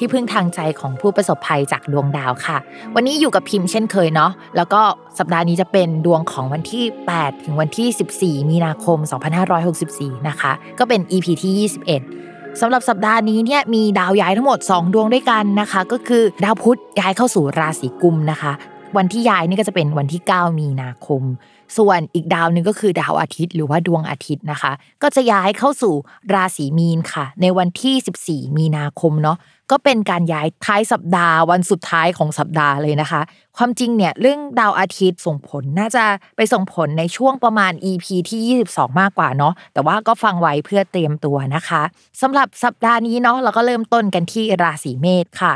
[0.00, 2.58] ที่พึ่งทางใจของผู้ประสบภัยจากดวงดาวค่ะ
[2.94, 4.80] วันนี้อยู่กับพิมพ์เช่นเคยเนาะแล้วก็
[5.18, 6.84] สัปดาห์นี้จะเป็นดวงของวันที่
[7.14, 8.98] 8 ถึงวันที่ 14 มีนาคม
[9.62, 11.68] 2564 นะคะ ก็เป็น EP ที่
[12.08, 18.52] 21สำหรับสัปดาห์นี้เนี่ยมีดาวย้ายทั้งหมด 2 ดวงด้วยกันนะคะ ก็คือดาวพุธย้ายเข้าสู่ราศีกุมนะคะ
[18.96, 21.22] วันที่ย้ายนี่ก็จะเป็นวันที่ 9 มีนาคม
[21.78, 25.94] ส่วนอีกดาวหนึ่งก็คือดาวอาทิตย์หรือว่าดวงอาทิตย์นะคะ ก็จะย้ายเข้าสู่
[26.34, 29.36] ราศีมีนค่ะ ในวันที่ 14 มีนาคมเนาะ
[29.70, 33.20] ก็เป็นการย้ายท้ายสัปดาห์วันสุดท้ายของสัปดาห์เลยนะคะ
[33.56, 36.04] ความจริงเนี่ยเรื่องดาวอาทิตย์ส่งผลน่าจะ
[36.36, 41.82] ไปส่งผลในช่วงประมาณ EP ที่ 22 มากกว่าเนาะแต่ว่าก็ฟังไว้เพื่อเตรียมตัวนะคะ
[42.20, 45.52] สำหรับสัปดาห์นี้เนาะเราก็เริ่มต้นกันที่ราศีเมษค่ะ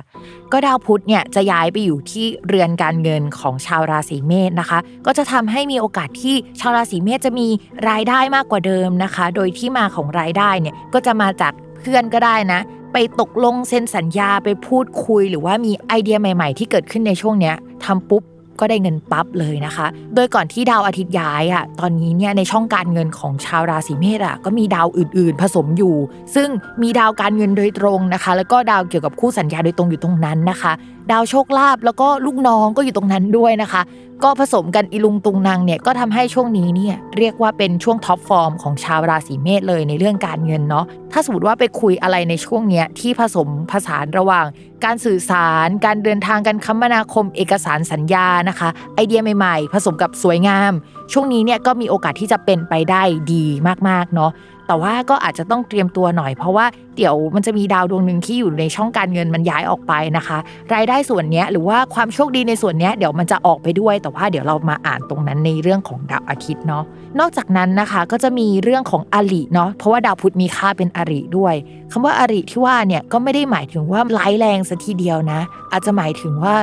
[0.52, 7.48] ก็ดาวพุธเนี่ยจะย้ายไปอยู่ที่เรือนการเงินของชาวราศีเมษนะคะ ก็จะทำให้มีโอกาสที่ชาวราศีเมษจะมี
[7.88, 12.60] รายได้มากกว่าเดิมนะคะ โดยที่มาของรายได้เนี่ยก็จะมาจากเพื่อนก็ได้นะ
[12.94, 18.22] ไปตกลงเซ็นสัญญาไปพูดคุย หรือว่ามีไอเดียใหม่ ๆ ที่เกิดขึ้นในช่วงเนี้ยทำปุ๊บ
[18.60, 25.96] ก็ได้เงินปั๊บเลยนะคะ โดยก่อนที่ดาวอาทิตย์ย้ายอะ ตอนนี้เนี่ยในช่องการเงินของชาวราศีเมษอะก็มีดาวอื่นๆ ผสมอยู่
[26.34, 26.48] ซึ่ง
[26.82, 30.72] มีดาวการเงินโดยตรงนะคะ แล้วก็ดาวเกี่ยวกับคู่สัญญาโดยตรงอยู่ตรงนั้นนะคะ
[31.10, 33.82] ดาวโชคลาภแล้วก็ลูกน้องก็อยู่ตรงนั้นด้วยนะคะ
[34.24, 44.46] ก็ผสมกันอีลุงตุงนางเนี่ยก็ทำให้ช่วงนี้เนี่ยเรียกว่าเป็นช่วงท็อปฟอร์มของชาวราศีเมษเลยในเรื่องการเงินเนาะถ้าสมมติว่าไปคุยอะไรในช่วงเนี้ยที่ผสมผสานระหว่าง
[44.84, 50.72] การสื่อสาร การเดินทางการคมนาคม เอกสารสัญญานะคะ ไอเดียใหม่ๆ ผสมกับสวยงาม
[51.12, 53.44] ช่วงนี้เนี่ยก็มีโอกาสที่จะเป็นไปได้ดี
[53.88, 54.30] มากๆเนาะ
[54.66, 56.66] แต่ว่าก็อาจจะต้องเตรียมตัวหน่อย เพราะว่า
[56.96, 60.38] เดี๋ยวมันจะมีดาวดวงหนึ่งที่อยู่ในช่องการเงินมันย้ายออกไปนะคะ
[60.74, 66.84] รายได้ส่วนนี้หรือว่าความโชคดีในส่วนนี้เดี๋ยวมันจะออกไปด้วย แต่ว่าเดี๋ยวเรามาอ่านตรงนั้นในเรื่องของดาวอาทิตย์เนาะ
[67.20, 71.54] นอกจากนั้นนะคะก็จะมีเรื่องของอริเนาะเพราะว่าดาวพุธมีค่าเป็นอริด้วย
[71.92, 75.40] คำว่าอริที่ว่าเนี่ยก็ไม่ได้หมายถึงว่าร้ายแรงซะทีเดียวนะ
[75.72, 76.54] อาจจะหมายถึงว่า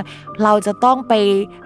[0.44, 1.14] เราจะต้องไป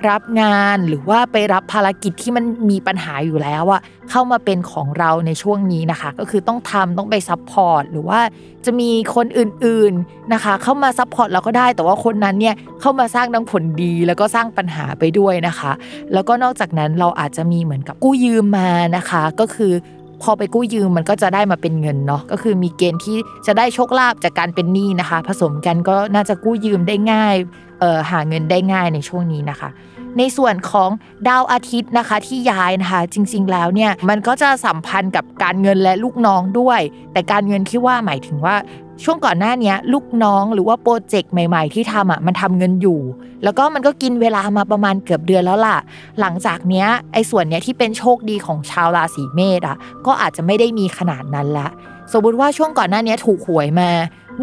[0.09, 3.81] รับงานหรือว่าไปรับภารกิจที่มันมีปัญหาอยู่แล้วอะ
[4.12, 8.20] เข้ามาเป็นของเราในช่วงนี้นะคะ ก็คือต้องทำต้องไป support หรือว่า
[8.66, 15.72] จะมีคนอื่นๆนะคะ เข้ามา support เราก็ได้ แต่ว่าคนนั้นเนี่ยเข้ามาสร้างทั้งผลดี แล้วก็สร้างปัญหาไปด้วยนะคะ
[16.14, 19.74] แล้วก็นอกจากนั้นเราอาจจะมีเหมือนกับกู้ยืมมานะคะ ก็คือ
[20.22, 23.18] พอไปกู้ยืมมันก็จะได้มาเป็นเงินเนาะก็คือมีเกณฑ์ที่
[23.48, 27.36] จะได้โชคลาภจากการเป็นหนี้นะคะ ผสมกันก็น่าจะกู้ยืมได้ง่าย
[27.80, 29.70] เอ่อหาเงินได้ง่ายในช่วงนี้นะคะ
[30.18, 30.90] ในส่วนของ
[31.28, 36.80] ดาวอาทิตย์นะคะที่ย้ายนะคะ จริงๆแล้วเนี่ยมันก็จะสัมพันธ์กับการเงินและลูกน้องด้วย
[37.14, 38.56] แต่การเงินที่ว่าหมายถึงว่า
[39.04, 43.00] ช่วงก่อนหน้านี้ลูกน้องหรือว่าโปรเจกต์ใหม่ ๆ ที่ทำอะมันทำเงินอยู่
[43.44, 45.78] แล้วก็มันก็กินเวลามาประมาณเกือบเดือนแล้วล่ะ
[46.20, 51.70] หลังจากเนี้ยไอ้ส่วนเนี้ยที่เป็นโชคดีของชาวราศีเมษอะก็อาจจะไม่ได้มีขนาดนั้นละ
[52.14, 53.89] สมมติว่าช่วงก่อนหน้านี้ถูกหวยมา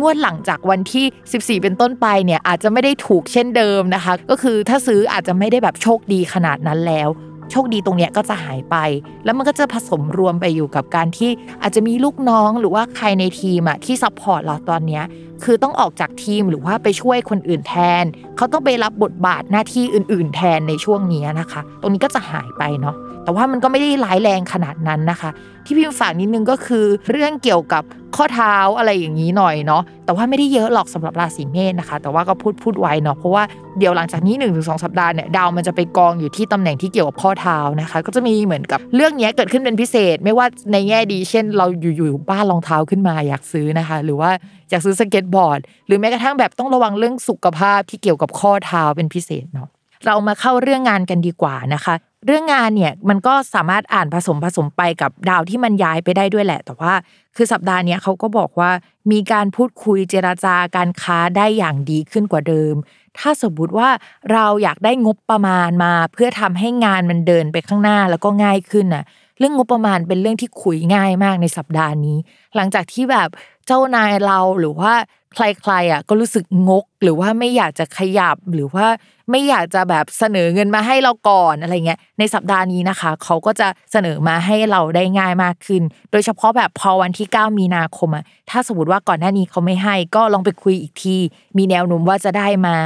[0.00, 7.08] งวดหลังจากวันที่ 14 เป็นต้นไปเนี่ยอาจจะไม่ได้ถูกเช่นเดิมนะคะ ก็คือถ้าซื้ออาจจะไม่ได้แบบโชคดีขนาดนั้นแล้ว
[7.50, 8.76] โชคดีตรงเนี้ยก็จะหายไป
[9.24, 11.30] แล้วมันก็จะผสมรวมไปอยู่กับการที่
[11.62, 15.04] อาจจะมีลูกน้องหรือว่าใครในทีมอะที่ support เราตอนเนี้ย
[15.44, 18.04] คือต้องออกจากทีมหรือว่าไปช่วยคนอื่นแทน
[18.36, 25.30] เขาต้องไปรับบทบาทหน้าที่อื่น ๆ แทนในช่วงนี้นะคะ ตรงนี้ก็จะหายไปเนาะ แต่ว่ามันก็ไม่ได้ร้ายแรงขนาดนั้นนะคะ
[25.64, 27.82] ที่พิมพ์ฝากนิดนึงก็คือเรื่องเกี่ยวกับ
[28.16, 33.42] ข้อเท้าอะไรอย่างนี้หน่อยเนาะแต่ว่าไม่ได้เยอะหรอกสำหรับราศีเมษนะคะ แต่ว่าก็พูดพูดไว้เนาะเพราะว่า
[33.78, 41.66] เดี๋ยวหลังจากนี้1 ถึง 2 สัปดาห์เนี่ยดาวมันจะไปกองอยู่ที่ตำแหน่งที่เกี่ยวกับข้อเท้านะคะ ก็จะมีเหมือนกับเรื่องนี้เกิดขึ้นเป็นพิเศษ ไม่ว่าในแง่ดี เช่น เรา
[41.96, 44.30] อยู่ๆบ้านรองเท้าขึ้นมาอยากซื้อนะคะ หรือว่า
[44.70, 49.68] อยากซื้อสเก็ตบอร์ด หรือแม้กระทั่งแบบต้องระวังเรื่องสุขภาพที่เกี่ยวกับข้อเท้าเป็นพิเศษเนาะ
[50.06, 51.94] เรามาเข้าเรื่องงานกันดีกว่านะคะ
[52.26, 56.94] เรื่องงานเนี่ยมันก็สามารถอ่านผสมผสมไปกับดาวที่มันย้ายไปได้ด้วยแหละ แต่ว่า
[57.36, 58.70] คือสัปดาห์นี้เขาก็บอกว่า
[59.10, 62.74] มีการพูดคุยเจราจาการค้าได้อย่างดีขึ้นกว่าเดิม
[63.18, 63.88] ถ้าสมมติว่า
[64.32, 69.04] เราอยากได้งบประมาณมา เพื่อทำให้งานมันเดินไปข้างหน้าแล้วก็ง่ายขึ้นน่ะ
[69.38, 72.18] เรื่องงบประมาณเป็นเรื่องที่คุยง่ายมากในสัปดาห์นี้
[72.56, 73.28] หลังจากที่แบบ
[73.66, 74.92] เจ้านายเราหรือว่า
[75.34, 78.86] ใครๆอะก็รู้สึกงก หรือว่าไม่อยากจะขยับหรือว่า
[79.30, 91.16] ไม่อยากจะแบบเสนอเงินมาให้เราก่อนอะไรเงี้ยในสัปดาห์นี้นะคะ เขาก็จะเสนอมาให้เราได้ง่ายมากขึ้น โดยเฉพาะแบบพอวันที่ 9 มีนาคมอะถ้าสมมติว่าก่อนหน้านี้เขาไม่ให้ ก็ลองไปคุยอีกที
[91.56, 92.76] มีแนวโน้มว่าจะได้มา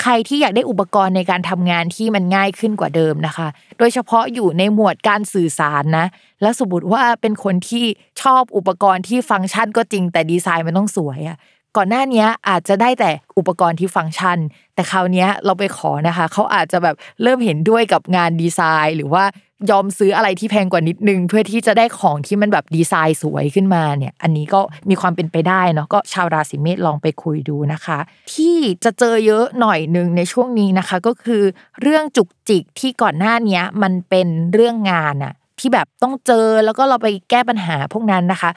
[0.00, 3.48] ใครที่อยากได้อุปกรณ์ในการทำงานที่มันง่ายขึ้นกว่าเดิมนะคะ
[3.78, 6.06] โดยเฉพาะอยู่ในหมวดการสื่อสารนะ
[6.42, 7.84] แล้วสมมติว่าเป็นคนที่
[8.22, 11.38] ชอบอุปกรณ์ที่ฟังก์ชันก็จริงแต่ดีไซน์มันต้องสวยอะ
[11.76, 14.38] ก่อนหน้านี้อาจจะได้แต่อุปกรณ์ที่ฟังก์ชัน
[14.74, 19.24] แต่คราวนี้เราไปขอนะคะ เขาอาจจะแบบเริ่มเห็นด้วยกับงานดีไซน์ หรือว่า
[19.70, 24.60] ยอมซื้ออะไรที่แพงกว่านิดนึง เพื่อที่จะได้ของที่มันแบบดีไซน์สวยขึ้นมาเนี่ย อันนี้ก็
[24.90, 27.98] มีความเป็นไปได้เนาะก็ชาวราศีเมษลองไปคุยดูนะคะ
[28.34, 31.42] ที่จะเจอเยอะหน่อยหนึ่งในช่วงนี้นะคะ ก็คือ
[31.82, 38.50] เรื่องจุกจิกที่ก่อนหน้านี้มันเป็นเรื่องงานอะที่แบบต้องเจอแล้วก็เราไปแก้ปัญหาพวกนั้นนะคะ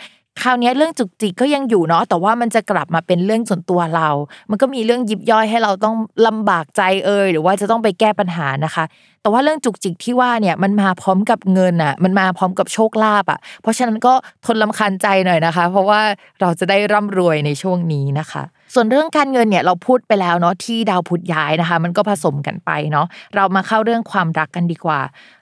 [0.43, 4.09] คราวนี้เรื่องจุกจิกก็ยังอยู่เนาะแต่ว่ามันจะกลับมาเป็นเรื่องส่วนตัวเรา
[4.49, 5.95] มันก็มีเรื่องยิบย่อยให้เราต้อง
[6.27, 8.83] ลำบากใจเอ่ยหรือว่าจะต้องไปแก้ปัญหานะคะ
[9.21, 14.13] แต่ว่าเรื่องจุกจิกที่ว่าเนี่ยมันมาพร้อมกับเงินอะ มันมาพร้อมกับโชคลาภอะ เพราะฉะนั้นก็
[14.45, 16.01] ทนลำคาญใจหน่อยนะคะ เพราะว่า
[16.41, 18.43] เราจะได้ร่ำรวยในช่วงนี้นะคะ
[18.73, 24.99] ส่วนเรื่องการเงินเนี่ยเราพูดไปแล้วเนาะที่ดาวพุธย้ายนะคะ มันก็ผสมกันไปเนาะเรามาเข้าเรื่องความรักกันดีกว่า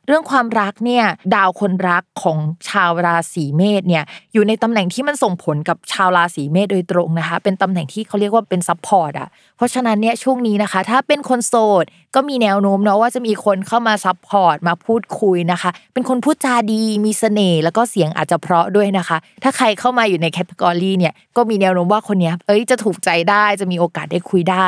[0.07, 1.05] เรื่องความรักเนี่ย
[1.35, 2.37] ดาวคนรักของ
[2.69, 4.03] ชาวราศีเมษเนี่ย
[4.33, 11.85] อยู่ในตำแหน่งที่มันส่งผลกับชาวราศีเมษโดยตรงนะคะ เป็นตำแหน่งที่เขาเรียกว่าเป็น support อะเพราะฉะนั้นเนี่ยช่วงนี้นะคะ ถ้าเป็นคนโสด
[12.15, 24.67] ก็มีแนวโน้มเนาะว่าจะมีคนเข้ามา support มาพูดคุยนะคะ เป็นคนพูดจาดีมีเสน่ห์แล้วก็เสียงอาจจะเพราะด้วยนะคะ ถ้าใครเข้ามาอยู่ใน category เนี่ยก็มีแนวโน้มว่าคนนี้เอ้ยจะถูกใจได้จะมีโอกาสได้คุยได้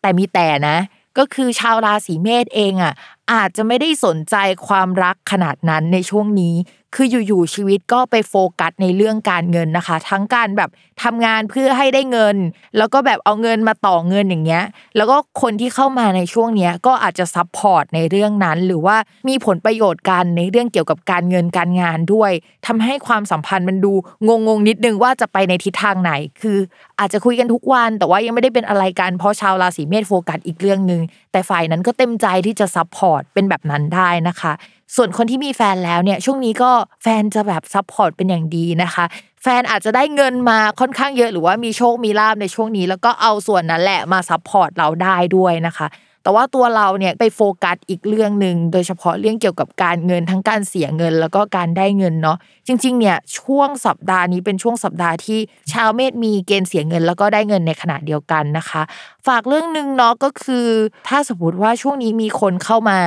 [0.00, 0.78] แต่มีแต่นะ
[1.18, 2.94] ก็คือชาวราศีเมษเองอะ
[3.32, 4.36] อาจจะไม่ได้สนใจ
[4.68, 6.54] ความรักขนาดนั้นในช่วงนี้
[6.94, 10.70] คืออยู่ๆชีวิตก็ไปโฟกัสในเรื่องการเงินนะคะ ทั้งการแบบ
[11.02, 12.36] ทำงานเพื่อให้ได้เงิน
[12.76, 14.64] แล้วก็แบบเอาเงินมาต่อเงินอย่างเงี้ย
[14.96, 18.96] แล้วก็คนที่เข้ามาในช่วงเนี้ยก็อาจจะ support ในเรื่องนั้น หรือว่า
[19.28, 22.32] มีผลประโยชน์กันในเรื่องเกี่ยวกับการเงินการงานด้วย
[22.66, 23.92] ทำให้ความสัมพันธ์มันดู
[24.28, 26.12] งงๆนิดนึงว่าจะไปในทิศทางไหน
[26.42, 26.58] คือ
[27.00, 31.00] อาจจะคุยกันทุกวัน แต่ว่ายังไม่ได้เป็นอะไรกันเพราะชาวราศีเมษโฟกัสอีกเรื่องหนึ่ง
[31.32, 34.52] แต่ฝ่ายนั้นก็เต็มใจที่จะ support เป็นแบบนั้นได้นะคะ
[34.96, 36.70] ส่วนคนที่มีแฟนแล้วเนี่ยช่วงนี้ก็
[37.02, 39.04] แฟนจะแบบ support เป็นอย่างดีนะคะ
[39.42, 45.88] แฟนอาจจะได้เงินมาค่อนข้างเยอะหรือว่ามีโชคมีลาภในช่วงนี้ แล้วก็เอาส่วนนั้นแหละมา support เราได้ด้วยนะคะ
[46.22, 55.38] แต่ว่าตัวเราเนี่ยไปโฟกัสอีกเรื่องหนึ่งโดยเฉพาะเรื่องเกี่ยวกับการเงินทั้งการเสียเงินแล้วก็การได้เงินเนาะจริงๆเนี่ยช่วงสัปดาห์นี้เป็นช่วงสัปดาห์ที่
[55.72, 58.82] ชาวเมษมีเกณฑ์เสียเงินแล้วก็ได้เงินในขณะเดียวกันนะคะ
[59.26, 60.68] ฝากเรื่องหนึ่งเนาะก็คือ
[61.08, 63.00] ถ้าสมมติว่าช่วงนี้มีคนเข้ามา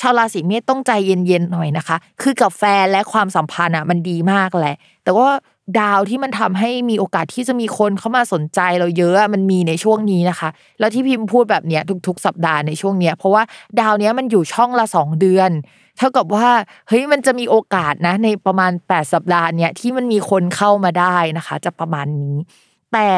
[0.00, 5.28] ชาวราศีเมษต้องใจเย็นๆหน่อยนะคะ คือกับแฟนและความสัมพันธ์อะมันดีมากแหละ แต่ว่า
[5.80, 10.48] ดาวที่มันทำให้มีโอกาสที่จะมีคนเข้ามาสนใจเราเยอะมันมีในช่วงนี้นะคะ
[10.78, 13.42] แล้วที่พิมพ์พูดแบบเนี้ยทุก ๆ สัปดาห์ในช่วงเนี้ยเพราะว่า
[13.80, 15.50] ดาวเนี้ยมันอยู่ช่องละสองเดือน
[15.98, 16.48] เท่ากับว่า
[16.88, 22.36] เฮ้ยมันจะมีโอกาสนะในประมาณ 8 สัปดาห์เนี้ยที่มันมีคนเข้ามาได้นะคะ จะประมาณนี้
[22.92, 23.08] แต่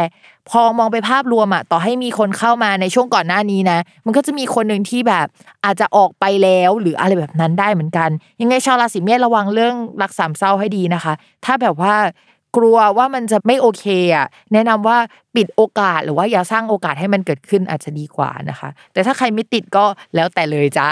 [0.51, 5.27] พอมองไปภาพรวมอะต่อให้มีคนเข้ามาในช่วงก่อนหน้านี้นะ มันก็จะมีคนหนึ่งที่แบบ
[5.65, 8.11] อาจจะออกไปแล้วหรืออะไรแบบนั้นได้เหมือนกัน
[8.41, 11.13] ยังไงชาวราศีเมษระวังเรื่องรักสามเศร้าให้ดีนะคะ
[11.45, 11.95] ถ้าแบบว่า
[12.57, 13.85] กลัวว่ามันจะไม่โอเค
[14.15, 14.99] อะแนะนำว่า
[15.35, 19.85] ปิดโอกาสหรือว่าอย่าสร้างโอกาสให้มันเกิดขึ้นอาจจะดีกว่านะคะ แต่ถ้าใครไม่ติดก็
[20.15, 20.89] แล้วแต่เลยจ้า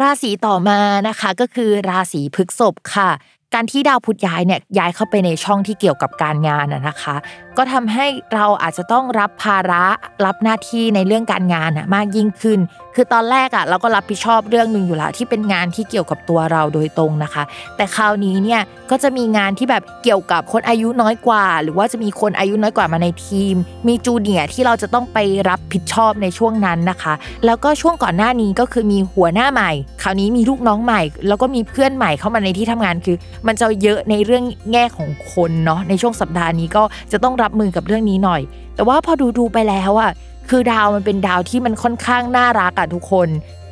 [0.00, 3.10] ราศีต่อมานะคะก็คือราศีพฤกษภค่ะ
[3.54, 7.16] การที่ดาวพุธย้ายเนี่ยย้ายเข้าไปในช่องที่เกี่ยวกับการงานนะคะ
[7.56, 9.84] ก็ทำให้เราอาจจะต้องรับภาระ
[10.24, 12.58] รับหน้าที่ในเรื่องการงานมากยิ่งขึ้น
[12.96, 17.42] คือตอนแรกอะเราก็รับผิดชอบเรื่องหนึ่งอยู่แล้วที่เป็นงานที่เกี่ยวกับตัวเราโดยตรงนะคะ
[17.76, 18.60] แต่คราวนี้เนี่ย
[18.90, 23.54] ก็จะมีงานที่แบบเกี่ยวกับคนอายุน้อยกว่า หรือว่าจะมีคนอายุน้อยกว่ามาในทีม
[23.88, 27.14] มีจูเนียที่เราจะต้องไปรับผิดชอบในช่วงนั้นนะคะ
[27.46, 29.70] แล้วก็ช่วงก่อนหน้านี้ก็คือมีหัวหน้าใหม่
[30.02, 36.82] คราวนี้มีลูกน้องใหม่ แล้วก็มีเพื่อนใหม่เข้ามาในที่ทำงานคือ มันจะเยอะในเรื่องแง่ของคนเนาะในช่วงสัปดาห์นี้ก็
[37.12, 38.42] จะต้องรับมือกับเรื่องนี้หน่อย
[38.76, 40.10] แต่ว่าพอดูดูไปแล้วอะ
[40.48, 43.28] คือดาวมันเป็นดาวที่มันค่อนข้างน่ารักอะทุกคน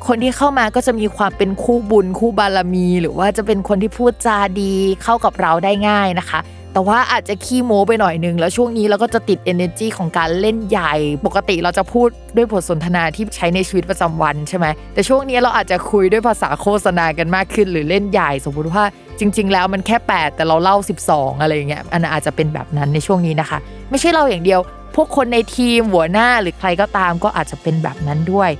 [0.07, 6.39] คนที่เข้ามาก็จะมีความเป็นคู่บุญคู่บารมี หรือว่าจะเป็นคนที่พูดจาดีเข้ากับเราได้ง่ายนะคะ
[6.73, 10.93] แต่ว่าอาจจะขี้โม้ไปหน่อยนึง แล้วช่วงนี้เราก็จะติด energy ของการเล่นใหญ่
[11.25, 18.83] ปกติเราจะพูดด้วยบทสนทนาที่ใช้ในชีวิตประจำวันใช่ไหมแต่ช่วงนี้เราอาจจะคุยด้วยภาษาโฆษณากันมากขึ้น หรือเล่นใหญ่สมมติว่า
[19.19, 20.77] จริง ๆ แล้วมันแค่ 8 แต่เราเล่า
[21.09, 23.57] 12 อะไรอย่างเงี้ยอันนนอาจจะเป็นแบบนั้นในช่วงนี้นะคะ
[23.89, 24.59] ไม่ใช่เราอย่างเดียว
[24.95, 28.51] พวกคนในทีมหัวหน้าหรือใครก็ตามก็อาจจะเป็นแบบนั้นด้วย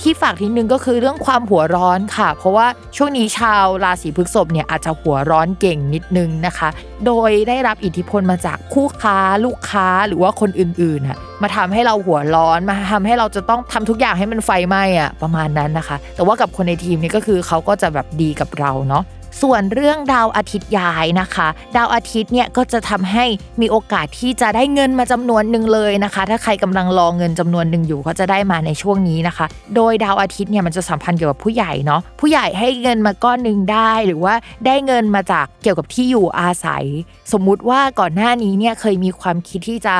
[0.00, 2.66] ที่ฝากทีนึงก็คือเรื่องความหัวร้อนค่ะ เพราะว่า
[2.96, 6.68] ช่วงนี้ชาวราศีพฤษภเนี่ยอาจจะหัวร้อนเก่งนิดนึงนะคะ
[7.06, 19.04] โดยได้รับอิทธิพลมาจากคู่ค้าลูกค้าหรือว่าคนอื่นๆน่ะมาทำให้เราหัวร้อนมาทำให้เราจะต้องทำทุกอย่างให้มันไฟไหม้อะประมาณนั้นนะคะ แต่ว่ากับคนในทีมนี่ก็คือเขาก็จะแบบดีกับเราเนาะ
[19.42, 23.24] ส่วนเรื่องดาวอาทิตย์ย้ายนะคะ ดาวอาทิตย์เนี่ยก็จะทำให้
[23.60, 29.46] มีโอกาสที่จะได้เงินมาจำนวนหนึ่งเลยนะคะ ถ้าใครกำลังรอเงินจำนวนหนึ่งอยู่ก็จะได้มาในช่วงนี้นะคะ
[29.76, 34.34] โดยดาวอาทิตย์เนี่ยมันจะสัมพันธ์เกี่ยวกับผู้ใหญ่เนาะผู้ใหญ่ให้เงินมาก้อนหนึ่งได้หรือว่า
[34.66, 36.84] ได้เงินมาจากเกี่ยวกับที่อยู่อาศัย
[37.32, 39.96] สมมุติว่าก่อนหน้านี้เนี่ยเคยมีความคิดที่จะ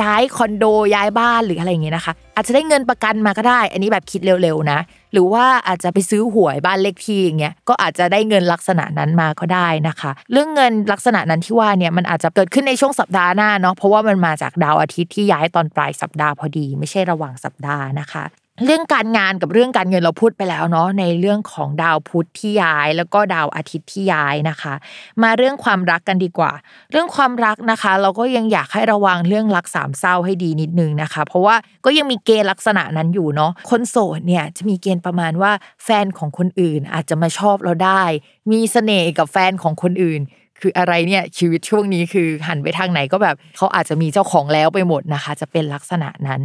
[0.00, 4.78] ย้ายคอนโดย้ายบ้านหรืออะไรอย่างเงี้ยนะคะ อาจจะได้เงินประกันมาก็ได้ อันนี้แบบคิดเร็วๆนะ
[5.12, 18.24] หรือว่าอาจจะไปซื้อหวยบ้านเลขที่อย่างเงี้ยก็อาจจะได้เงินลักษณะนั้นมาก็ได้นะคะ เรื่องเงินลักษณะนั้นที่ว่าเนี่ยมันอาจจะเกิดขึ้นในช่วงสัปดาห์หน้าเนาะเพราะว่ามันมาจากดาวอาทิตย์ที่ย้ายตอนปลายสัปดาห์พอดี ไม่ใช่ระหว่างสัปดาห์นะคะ
[18.64, 24.74] เรื่องการงานกับเรื่องการเงินเราพูดไปแล้วเนาะในเรื่องของดาวพุธที่ย้าย แล้วก็ดาวอาทิตย์ที่ย้ายนะคะ
[25.22, 26.52] มาเรื่องความรักกันดีกว่า
[26.90, 35.52] เรื่องความรักนะคะ เราก็ยังอยากให้ระวังเรื่องรักสามเศร้าให้ดีนิดนึงนะคะ เพราะว่าก็ยังมีเกณฑ์ลักษณะนั้นอยู่เนาะคนโสดเนี่ยจะมีเกณฑ์ประมาณว่า
[35.84, 38.02] แฟนของคนอื่นอาจจะมาชอบเราได้
[38.52, 40.20] มีเสน่ห์กับแฟนของคนอื่น
[40.60, 46.42] คืออะไรเนี่ยชีวิตช่วงนี้คือหันไปทางไหนก็แบบเขาอาจจะมีเจ้าของแล้วไปหมดนะคะ จะเป็นลักษณะนั้น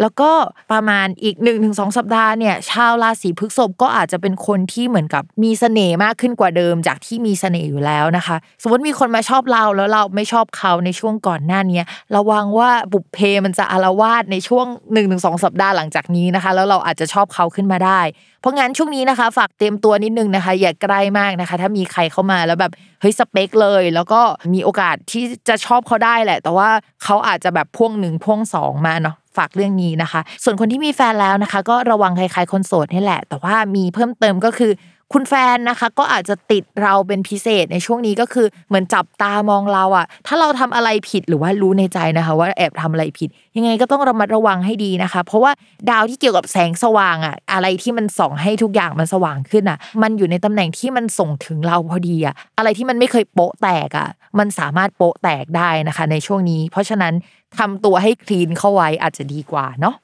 [0.00, 0.30] แล้วก็
[0.72, 11.82] ประมาณอีก1นถึงสสัปดาห์เนี่ยชาวราศีพฤษภก็อาจจะเป็นคนที่เหมือนกับมีเสน่ห์มากขึ้นกว่าเดิมจากที่มีเสน่ห์อยู่แล้วนะคะ สมมติมีคนมาชอบเราแล้วเราไม่ชอบเขาในช่วงก่อนหน้านี้
[12.16, 18.00] ระวังว่าบุพเพมันจะอารวาสในช่วง1นถึงสสัปดาห์หลังจากนี้นะคะ แล้วเราอาจจะชอบเขาขึ้นมาได้
[18.40, 24.20] เพราะงั้นช่วงนี้นะคะ ฝากเตรียมตัวนิดนึงนะคะ อย่าใกล้มากนะคะ ถ้ามีใครเข้ามาแล้วแบบเฮ้ยสเปคเลย แล้วก็
[24.54, 26.68] มีโอกาสที่จะชอบเขาได้แหละ แต่ว่า
[27.04, 34.72] เขาอาจจะแบบพ่วงหนึ่งพ่วงสองมาเนาะฝากเรื่องนี้นะคะ ส่วนคนที่มีแฟนแล้วนะคะ ก็ระวังคล้ายๆคนโสดนี่แหละ แต่ว่ามีเพิ่มเติมก็คือ
[35.12, 45.52] คุณแฟนนะคะก็อาจจะติดเราเป็นพิเศษในช่วงนี้ก็คือเหมือนจับตามองเราอะถ้าเราทำอะไรผิดหรือว่ารู้ในใจนะคะ ว่าแอบทำอะไรผิด ยังไงก็ต้องระมัดระวังให้ดีนะคะ เพราะว่า
[45.90, 57.14] ดาวที่เกี่ยวกับแสงสว่างอะอะไรที่มันส่องให้ทุกอย่างมันสว่างขึ้นอะมันอยู่ในตำแหน่งที่มันส่งถึงเราพอดีอะอะไรที่มันไม่เคยโป๊ะแตกอะมันสามารถโป๊ะแตกได้นะคะ ในช่วงนี้ เพราะฉะนั้น
[57.58, 59.94] ทำตัวให้คลีนเข้าไว้อาจจะดีกว่าเนาะ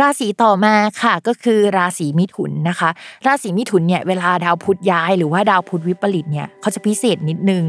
[0.00, 2.90] ราศีต่อมาค่ะก็คือราศีมิถุนนะคะ
[3.26, 7.64] ราศีมิถุนเนี่ยเวลาดาวพุธย้ายหรือว่าดาวพุธวิปริตเนี่ยเขาจะพิเศษนิดนึง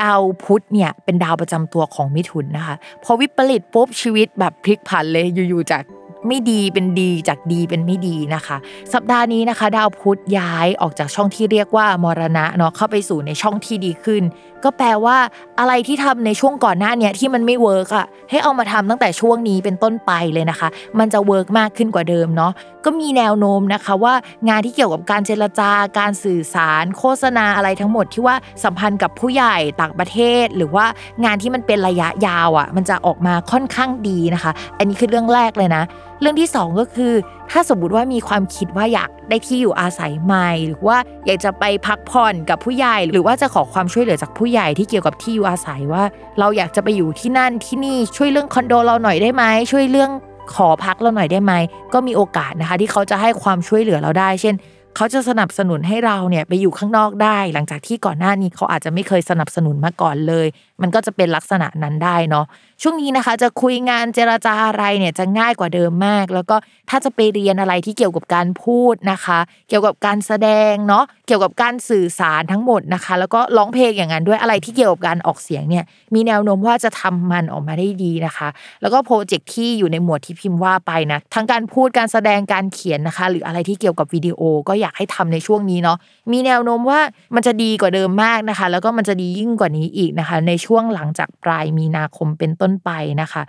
[0.00, 5.82] ดาวพุธเนี่ยเป็นดาวประจำตัวของมิถุนนะคะพอวิปริตปุ๊บชีวิตแบบพลิกผันเลยอยู่ๆจาก
[6.26, 8.56] ไม่ดีเป็นดีจากดีเป็นไม่ดีนะคะ
[8.92, 14.22] สัปดาห์นี้นะคะ ดาวพุธย้ายออกจากช่องที่เรียกว่ามรณะเนาะเข้าไปสู่ในช่องที่ดีขึ้น
[14.64, 15.16] ก็แปลว่า
[15.60, 22.52] อะไรที่ทำในช่วงก่อนหน้าเนี่ยที่มันไม่ work อะให้เอามาทำตั้งแต่ช่วงนี้เป็นต้นไปเลยนะคะ มันจะ work มากขึ้นกว่าเดิมเนาะ
[22.84, 24.14] ก็มีแนวโน้มนะคะว่า
[24.48, 30.86] งานที่เกี่ยวกับการเจรจาการสื่อสาร โฆษณาอะไรทั้งหมดที่ว่าสัมพันธ์กับผู้ใหญ่ต่างประเทศ หรือว่า
[31.24, 35.84] งานที่มันเป็นระยะยาวอะมันจะออกมาค่อนข้างดีนะคะ อันนี้คือเรื่องแรกเลยนะ
[36.22, 37.12] เรื่องที่ 2 ก็คือ
[37.50, 46.04] ถ้าสมมติว่ามีความคิดว่าอยากได้ที่อยู่อาศัยใหม่ หรือว่าอยากจะไปพักผ่อนกับผู้ใหญ่ หรือว่าจะขอความช่วยเหลือจากผู้ใหญ่ที่เกี่ยวกับที่อยู่อาศัยว่า
[46.38, 50.10] เราอยากจะไปอยู่ที่นั่นที่นี่ช่วยเรื่องคอนโดเราหน่อยได้ไหมช่วยเรื่อง
[50.54, 51.52] ขอพักเราหน่อยได้ไหม
[51.94, 54.54] ก็มีโอกาสนะคะ ที่เขาจะให้ความช่วยเหลือเราได้ เช่น
[54.96, 60.46] เขาจะสนับสนุนให้เราเนี่ยไปอยู่ข้างนอกได้ หลังจากที่ก่อนหน้านี้เขาอาจจะไม่เคยสนับสนุนมาก่อนเลย
[60.82, 62.46] มันก็จะเป็นลักษณะนั้นได้เนาะ
[62.82, 66.56] ช่วงนี้นะคะ จะคุยงานเจรจาอะไรเนี่ยจะง่ายกว่าเดิมมาก แล้วก็
[66.90, 75.84] ถ้าจะไปเรียนอะไรที่เกี่ยวกับการพูดนะคะ เกี่ยวกับการแสดงเนาะเกี่ยวกับการสื่อสารทั้งหมดนะคะ แล้วก็ร้องเพลงอย่างนั้นด้วยอะไรที่เกี่ยวกับการออกเสียงเนี่ย
[76.14, 78.48] มีแนวโน้มว่าจะทำมันออกมาได้ดีนะคะ
[78.82, 85.98] แล้วก็โปรเจกต์ที่อยู่ในหมวดที่พิมพ์ว่าไปนะทั้งการพูดการแสดงการเขียนนะคะ หรืออะไรที่เกี่ยวกับวิดีโอก็อยากให้ทำในช่วงนี้เนาะ
[86.32, 87.00] มีแนวโน้มว่า
[87.34, 92.90] มันจะดีกว่าเดิมมากนะคะ แล้วก็มันจะดียิ่งกว่านี้อีกนะคะ ในช่วง่วงหลังจากปลายมีนาคมเป็นต้นไป
[93.22, 93.42] นะคะ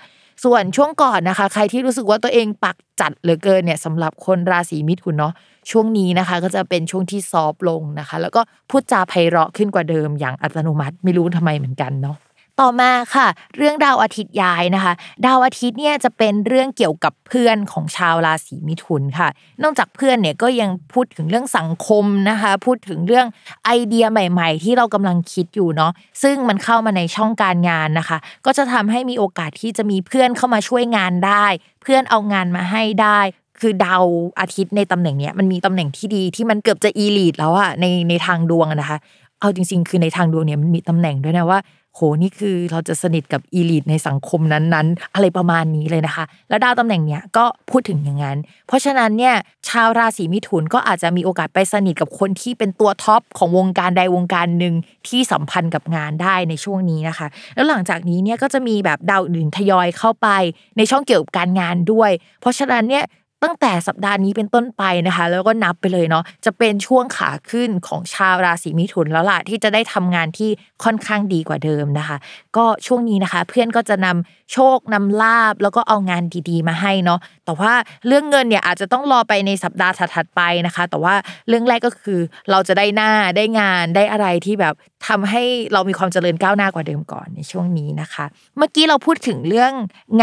[0.44, 5.34] ส่วนช่วงก่อนนะคะ ใครที่รู้สึกว่าตัวเองปักจัดเหลือเกินเนี่ยสำหรับคนราศีมิถุนเนาะ
[5.72, 12.18] ช่วงนี้นะคะ ก็จะเป็นช่วงที่ซอฟลงนะคะ แล้วก็พูดจาไพเราะขึ้นกว่าเดิมอย่างอัตโนมัติไม่รู้ทำไมเหมือนกันเนาะ
[12.62, 14.94] ต่อมาค่ะ เรื่องดาวอาทิตย์ย้ายนะคะ
[15.26, 19.30] ดาวอาทิตย์เนี่ยจะเป็นเรื่องเกี่ยวกับเพื่อนของชาวราศีมิถุนค่ะ
[19.64, 23.28] นอกจากเพื่อนเนี่ยก็ยังพูดถึงเรื่องสังคมนะคะ พูดถึงเรื่อง
[23.66, 25.92] ไอเดียใหม่ ๆ ที่เรากำลังคิดอยู่เนาะ
[26.24, 31.46] ซึ่งมันเข้ามาในช่องการงานนะคะ ก็จะทำให้มีโอกาสที่จะมีเพื่อนเข้ามาช่วยงานได้
[31.82, 33.20] เพื่อนเอางานมาให้ได้
[33.60, 34.04] คือดาว
[34.40, 38.98] อาทิตย์ในตำแหน่งเนี้ยมันมีตำแหน่งที่ดีที่มันเกือบจะอีลีดแล้วอะในในทางดวงนะคะ
[39.44, 41.60] เอาจริง ๆ คือในทางดวงเนี่ยมันมีตำแหน่งด้วยนะว่า
[41.96, 49.36] โหนี่คือเราจะสนิทกับอีลิทในสังคมนั้นๆ อะไรประมาณนี้เลยนะคะ แล้วดาวตำแหน่งเนี้ยก็พูดถึงอย่างนั้น เพราะฉะนั้นเนี่ย
[49.70, 54.74] ชาวราศีมิถุนก็อาจจะมีโอกาสไปสนิทกับคนที่เป็นตัวท็อปของวงการใดวงการหนึ่ง
[55.08, 60.28] ที่สัมพันธ์กับงานได้ในช่วงนี้นะคะ แล้วหลังจากนี้เนี่ยก็จะมีแบบดาวอื่นทยอยเข้าไป
[60.78, 63.04] ในช่องเกี่ยวกับการงานด้วย เพราะฉะนั้นเนี่ย
[63.44, 70.50] ตั้งแต่สัปดาห์นี้เป็นต้นไปนะคะ แล้วก็นับไปเลยเนาะจะเป็นช่วงขาขึ้นของชาวราศีมิถุนแล้วล่ะที่จะได้ทำงานที่
[70.84, 72.18] ค่อนข้างดีกว่าเดิมนะคะ
[72.58, 77.74] ก็ช่วงนี้นะคะ เพื่อนก็จะนำ โชคนำลาบแล้วก็เอางานดีๆ มาให้เนาะแต่ว่า
[78.08, 81.16] เรื่องเงินเนี่ยอาจจะต้องรอไปในสัปดาห์ถัดๆไปนะคะ แต่ว่า
[81.48, 82.20] เรื่องแรกก็คือ
[82.52, 84.74] เราจะได้หน้าได้งานได้อะไรที่แบบ
[85.08, 85.44] ทำให้
[85.74, 88.26] เรามีความเจริญก้าวหน้ากว่าเดิมก่อนในช่วงนี้นะคะ
[88.58, 89.74] เมื่อกี้เราพูดถึงเรื่อง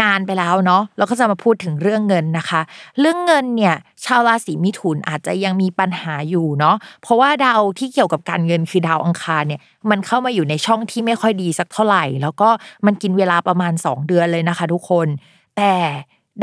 [0.01, 2.61] งานไปแล้วเนาะเราก็จะมาพูดถึงเรื่องเงินนะคะ
[2.99, 12.49] เรื่องเงินเนี่ยชาวราศีมิถุนอาจจะยังมีปัญหาอยู่เนาะเพราะว่าดาวที่เกี่ยวกับการเงินคือดาวอังคารเนี่ยมันเข้ามาอยู่ในช่องที่ไม่ค่อยดีสักเท่าไหร่ แล้วก็
[12.85, 15.07] มันกินเวลาประมาณ 2 เดือนเลยนะคะทุกคน
[15.57, 15.73] แต่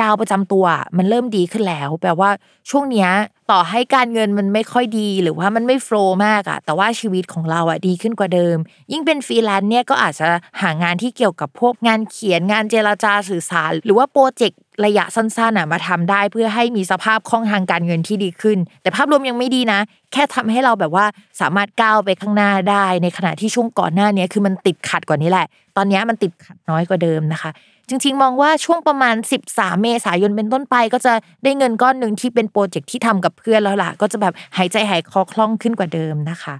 [0.00, 0.66] ดาวประจำตัว
[0.96, 2.30] มันเริ่มดีขึ้นแล้ว แปลว่า
[2.70, 3.10] ช่วงเนี้ย
[3.50, 8.56] ต่อให้การเงินมันไม่ค่อยดีหรือว่ามันไม่ flow มากอะแต่ว่าชีวิตของเราอะดีขึ้นกว่าเดิม
[8.92, 10.28] ยิ่งเป็นฟรีแลนซ์เนี่ยก็อาจจะ
[10.62, 19.80] หางานที่เกี่ยวกับพวกงานเขียนงานเจรจาสื่อสาร หรือว่าโปรเจกต์ระยะสั้นๆอะมาทำได้เพื่อให้มีสภาพคล่องทางการเงินที่ดีขึ้น แต่ภาพรวมยังไม่ดีนะ
[20.12, 21.06] แค่ทำให้เราแบบว่า
[21.40, 27.50] สามารถก้าวไปข้างหน้าได้ ในขณะที่ช่วงก่อนหน้านี้คือมันติดขัดกว่านี้แหละ ตอนนี้มันติดขัดน้อยกว่าเดิมนะคะ
[27.88, 29.16] จริง ๆ มองว่าช่วงประมาณ
[29.48, 31.12] 13 เมษายนเป็นต้นไป ก็จะ
[31.44, 36.56] ได้เงินก้อนหนึ่งที่เป็นโปรเจกต์ที่ทำกับเพื่อนแล้วล่ะ ก็จะแบบหายใจหายคอคล่องขึ้นกว่าเดิมนะคะ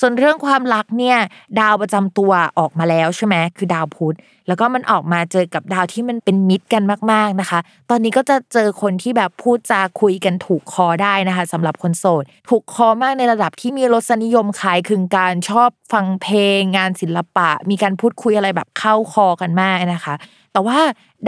[0.00, 1.18] ส่วนเรื่องความรักเนี่ย
[1.60, 4.16] ดาวประจำตัวออกมาแล้วใช่ไหมคือดาวพุธ
[4.48, 7.58] แล้วก็มันออกมาเจอกับดาวที่มันเป็นมิตรกันมาก ๆนะคะ
[7.90, 20.14] ตอนนี้ก็จะเจอคนที่แบบพูดจาคุยกันถูกคอได้นะคะสำหรับคนโสดถูกคอมากในระดับที่มีรสนิยมขายคึงการชอบฟังเพลง งานศิลปะ มีการพูดคุยอะไรแบบเข้าคอกันมากนะคะ
[20.54, 20.80] แต่ว่า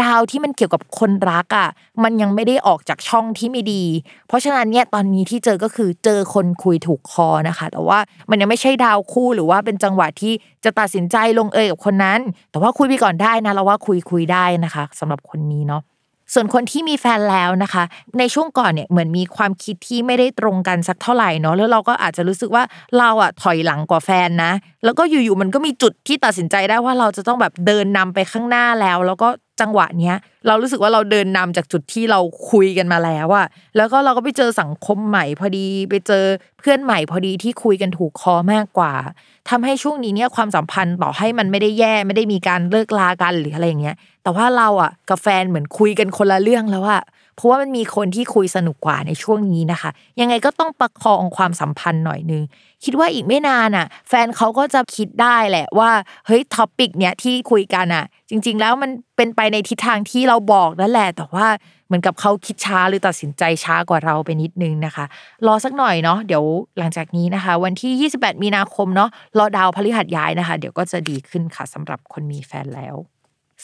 [0.02, 1.68] ดาวที่มันเกี่ยวกับคนรักอะ
[2.02, 3.84] มันยังไม่ได้ออกจากช่องที่ไม่ดี
[4.28, 7.98] เพราะฉะนั้นเนี่ยตอนนี้ที่เจอก็คือเจอคนคุยถูกคอนะคะ แต่ว่า
[8.30, 10.32] มันยังไม่ใช่ดาวคู่หรือว่าเป็นจังหวะที่
[10.64, 15.82] จะตัดสินใจลงเอยกับคนนั้น แต่ว่าคุยไปก่อนได้นะเราว่าคุยคุยได้นะคะสำหรับคนนี้เนาะ
[16.34, 17.84] ส่วนคนที่มีแฟนแล้วนะคะ
[18.18, 22.62] ในช่วงก่อนเนี่ยเหมือนมีความคิดที่ไม่ได้ตรงกันสักเท่าไหร่เนาะแล้วเราก็อาจจะรู้สึกว่า
[22.98, 24.52] เราอะถอยหลังกว่าแฟนนะ
[24.84, 29.28] แล้วก็อยู่ๆมันก็มีจุดที่ตัดสินใจได้ว่าเราจะต้องแบบเดินนำไปข้างหน้าแล้ว แล้วก็
[29.60, 30.16] จังหวะเนี้ย
[30.46, 36.24] เรารู้สึกว่าเราเดินนำจากจุดที่เราคุยกันมาแล้วอะแล้วก็เราก็ไปเจอสังคมใหม่พอดี ไปเจอ
[36.58, 38.92] เพื่อนใหม่พอดีที่คุยกันถูกคอมากกว่า
[39.50, 47.02] ทำให้ช่วงนี้เนี่ยความสัมพันธ์ต่อให้มันไม่ได้แย่ไม่ได้มีการเลิกลากันหรืออะไรอย่างเงี้ย แต่ว่าเราอะกับแฟนเหมือนคุยกันคนละเรื่องแล้วอะ
[47.36, 52.42] เพราะว่ามันมีคนที่คุยสนุกกว่าในช่วงนี้นะคะ ยังไงก็ต้องประคองความสัมพันธ์หน่อยนึง
[52.84, 55.90] คิดว่าอีกไม่นานอะ แฟนเขาก็จะคิดได้แหละว่า
[56.26, 61.46] เฮ้ย topic เนี้ยที่คุยกันอะ จริง ๆ แล้วมันเป็นไปในทิศทางที่เราบอกนั่นแหละ แต่ว่า
[61.86, 65.04] เหมือนกับเขาคิดช้าหรือตัดสินใจช้ากว่าเราไปนิดนึงนะคะ
[65.46, 66.44] รอสักหน่อยเนาะเดี๋ยว
[66.78, 72.96] หลังจากนี้นะคะ วันที่ 28 มีนาคมเนาะรอดาวพฤหัสย้ายนะคะ เดี๋ยวก็จะดีขึ้นค่ะสำหรับคนมีแฟนแล้ว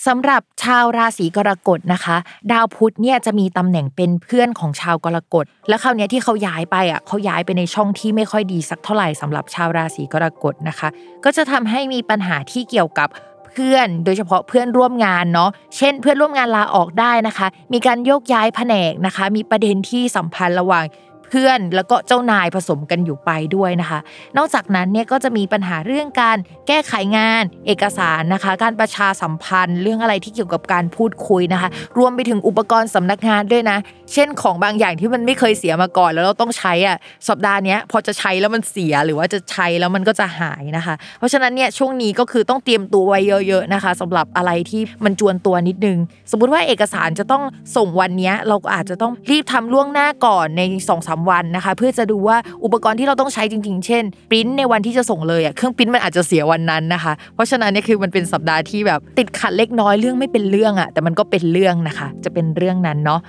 [0.06, 2.16] สำหรับชาวราศีกรกฎนะคะ
[2.52, 10.88] ดาวพุธเนี่ยจะมีตำแหน่งเป็นเพื่อนของชาวกรกฎแล้วคราวนี้ที่เขาย้ายไปอะเขาย้ายไปในช่องที่ไม่ค่อยดีสักเท่าไหร่สำหรับชาวราศีกรกฎนะคะ
[11.24, 13.08] ก็จะทำให้มีปัญหาที่เกี่ยวกับ
[13.48, 20.84] เพื่อน โดยเฉพาะเพื่อนร่วมงานเนาะเช่น เพื่อนร่วมงานลาออกได้นะคะ มีการโยกย้ายแผนกนะคะ มีประเด็นที่สัมพันธ์ระหว่าง
[21.32, 24.00] พื่อนแล้วก็เจ้านายผสมกันอยู่ไปด้วยนะคะ
[24.36, 31.68] นอกจากนั้นเนี่ยก็จะมีปัญหาเรื่องการแก้ไขงานเอกสารนะคะ การประชาสัมพันธ์ เรื่องอะไรที่เกี่ยวกับการพูดคุยนะคะ
[31.98, 33.78] รวมไปถึงอุปกรณ์สำนักงานด้วยนะ
[34.12, 36.96] เช่นของบางอย่างที่มันไม่เคยเสียมาก่อน แล้วเราต้องใช้อะ
[37.28, 43.18] สัปดาห์นี้พอจะใช้แล้วมันเสียหรือว่าจะใช้แล้วมันก็จะหายนะคะ เพราะฉะนั้นเนี่ยช่วงนี้ก็คือต้องเตรียมตัวไว้
[43.48, 45.98] เยอะๆนะคะสำหรับอะไรที่มันจวนตัวนิดนึง
[46.30, 47.42] สมมุติว่าเอกสารจะต้อง
[47.76, 63.20] ส่งวันนี้เราก็อาจจะต้องรีบทำล่วงหน้าก่อนใน2อสวันนะคะ เพื่อจะดูว่าอุปกรณ์ที่เราต้องใช้จริง ๆ เช่นปริ้นในวันที่จะส่งเลยอะเครื่องปริ้นมันอาจจะเสียวันนั้นนะคะ เพราะฉะนั้นเนี่ยคือมันเป็นสัปดาห์ที่แบบติดขัดเล็กน้อยเรื่องไม่เป็นเรื่องอะแต่มันก็เป็นเรื่องนะคะ จะเป็นเรื่องนั้นเนาะ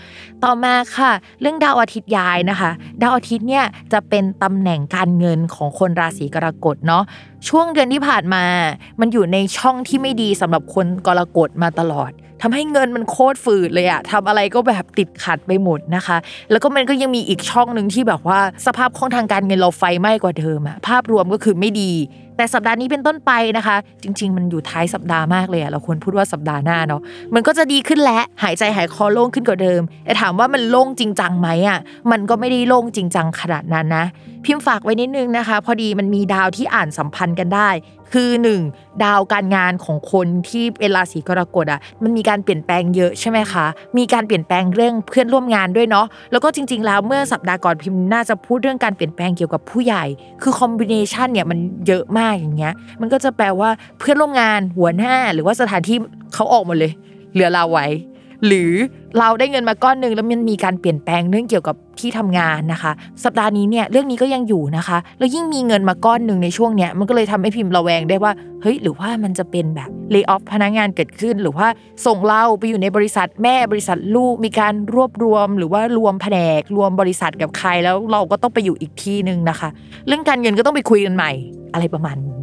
[0.43, 7.03] ต่อมาค่ะ เรื่องดาวอาทิตย์ย้ายนะคะ ดาวอาทิตย์เนี่ยจะเป็นตำแหน่งการเงินของคนราศีกรกฎเนาะ
[7.49, 8.43] ช่วงเดือนที่ผ่านมา
[8.99, 12.12] มันอยู่ในช่องที่ไม่ดีสำหรับคนกรกฎมาตลอด
[12.45, 16.17] ทำให้เงินมันโคตรฝืดเลยอะทำอะไรก็แบบติดขัดไปหมดนะคะ
[16.51, 21.91] แล้วก็มันก็ยังมีอีกช่องหนึ่งที่แบบว่าสภาพคล่องทางการเงินเราไฟไหม้กว่าเดิมอะภาพรวมก็คือไม่ดี
[22.38, 27.01] แต่สัปดาห์นี้เป็นต้นไปนะคะ จริง ๆ มันอยู่ท้ายสัปดาห์มากเลยอะเราควรพูดว่าสัปดาห์หน้าเนาะ
[27.34, 31.79] มันก็จะดีขึ้นแล้วหายใจหายคอโล่งขึ้นกว่าเดิม แต่ถามว่ามันโล่งจริงจังไหมอะ
[32.12, 34.06] มันก็ไม่ได้โล่งจริงจังขนาดนั้นนะ
[34.45, 37.69] พิมพ์ฝากไว้นิดนึงนะคะ พอดีมันมีดาวที่อ่านสัมพันธ์กันได้
[38.13, 38.30] คือ
[38.67, 39.04] 1.
[39.04, 43.65] ดาวการงานของคนที่เป็นราศีกรกฎอะมันมีการเปลี่ยนแปลงเยอะใช่ไหมคะ
[43.97, 50.04] มีการเปลี่ยนแปลงเรื่องเพื่อนร่วมงานด้วยเนาะแล้วก็จริง ๆ แล้วเมื่อสัปดาห์ก่อนพิมพ์น่าจะพูดเรื่องการเปลี่ยนแปลงเกี่ยวกับผู้ใหญ่
[50.41, 55.97] คือคอมบิเนชันเนี่ยมันเยอะมากอย่างเงี้ย มันก็จะแปลว่าเพื่อนร่วมงานหัวหน้า หรือว่าสถานที่
[56.34, 56.91] เขาออกหมดเลย
[57.34, 57.88] เหลือเราไว้
[58.47, 58.71] หรือ
[59.19, 62.91] เราได้เงินมาก้อนหนึ่งแล้วมันมีการเปลี่ยนแปลงเรื่องเกี่ยวกับที่ทำงานนะคะ
[63.23, 71.67] สัปดาห์นี้เนี่ยเรื่องนี้ก็ยังอยู่นะคะ แล้วยิ่งมีเงินมาก้อนหนึ่งในช่วงเนี้ยมันก็เลยทำให้พิมพ์ระแวงได้ว่าเฮ้ยหรือว่ามันจะเป็นแบบเลิกออฟพนักงานเกิดขึ้น หรือว่า
[72.06, 79.69] ส่งเราไปอยู่ในบริษัทแม่บริษัทลูกมีการรวบรวม หรือว่ารวมแผนกรวมบริษัทกับใครแล้วเราก็ต้องไปอยู่อีกที่หนึ่งนะคะ
[80.08, 81.32] เรื่องการเงินก็ต้องไปคุยกันใหม่
[81.73, 82.42] อะไรประมาณนี้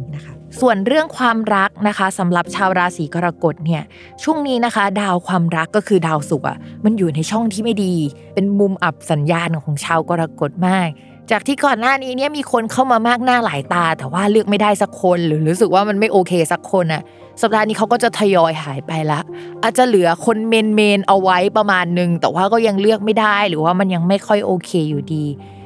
[0.59, 3.83] ส่วนเรื่องความรักนะคะสำหรับชาวราศีกรกฎเนี่ย
[4.23, 7.93] ช่วงนี้นะคะ ดาวความรักก็คือดาวศุกร์อะมันอยู่ในช่องที่ไม่ดี
[8.33, 10.89] เป็นมุมอับสัญญาณของชาวกรกฎมาก
[11.31, 17.01] จากที่ก่อนหน้านี้เนี่ยมีคนเข้ามามากหน้าหลายตา แต่ว่าเลือกไม่ได้สักคนหรือรู้สึกว่ามันไม่โอเคสักคนอะ
[17.41, 19.19] สัปดาห์นี้เขาก็จะทยอยหายไปละ
[19.63, 25.25] อาจจะเหลือคนเมนเมนเอาไว้ประมาณหนึ่งแต่ว่าก็ยังเลือกไม่ได้หรือว่ามันยังไม่ค่อยโอเคอยู่ดี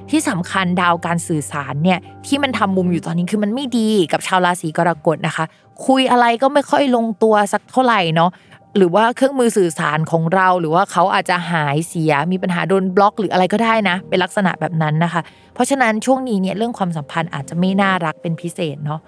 [0.10, 5.46] ที่สำคัญดาวการสื่อสารเนี่ยที่มันทำมุมอยู่ตอนนี้คือมันไม่ดีกับชาวราศีกรกฎนะคะ
[5.86, 8.32] คุยอะไรก็ไม่ค่อยลงตัวสักเท่าไหร่เนาะ
[8.78, 15.22] หรือว่าเครื่องมือสื่อสารของเรา หรือว่าเขาอาจจะหายเสียมีปัญหาโดนบล็อก หรืออะไรก็ได้นะ เป็นลักษณะแบบนั้นนะคะ
[15.54, 19.00] เพราะฉะนั้นช่วงนี้เนี่ยเรื่องความสัมพันธ์อาจจะไม่น่ารักเป็นพิเศษเนาะ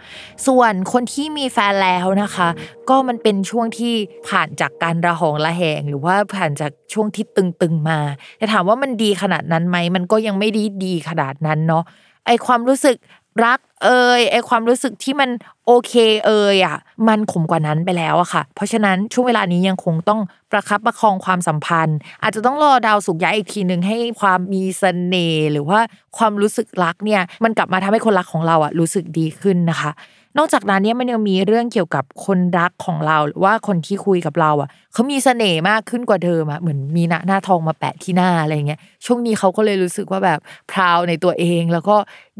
[0.48, 2.50] ส่วนคนที่มีแฟนแล้วนะคะ
[2.90, 3.94] ก็มันเป็นช่วงที่
[4.28, 8.00] ผ่านจากการระหองระแหง หรือว่าผ่านจากช่วงที่ตึงๆมา
[8.38, 11.84] แต่ถามว่ามันดีขนาดนั้นไหมมันก็ยังไม่ดีดีขนาดนั้นเนาะ
[12.26, 12.96] ไอความรู้สึก
[13.46, 15.30] รักเอ่ยไอความรู้สึกที่มัน
[15.66, 15.94] โอเค
[16.26, 20.20] เอ่ยอะมันขมกว่านั้นไปแล้วอะค่ะ เพราะฉะนั้นช่วงเวลานี้ยังคงต้อง
[20.52, 25.80] ประคับประคองความสัมพันธ์ อาจจะต้องรอดาวสุกย้ายอีกทีหนึ่งให้ความมีเสน่ห์หรือว่า
[26.18, 29.92] ความรู้สึกรักเนี่ยมันกลับมาทำให้คนรักของเราอะรู้สึกดีขึ้นนะคะ
[30.38, 40.40] นอกจากนั้นเนี่ยมันยังมีเรื่องเกี่ยวกับคนรักของเราหรือว่าคนที่คุยกับเราอะเขามีเสน่ห์มากขึ้นกว่าเดิมอะเหมือนมีหน้าหน้าทองมาแปะที่หน้าอะไรเงี้ยช่วงนี้เขาก็เลยรู้สึกว่าแบบ
[40.72, 41.96] พราวในตัวเอง แล้วก็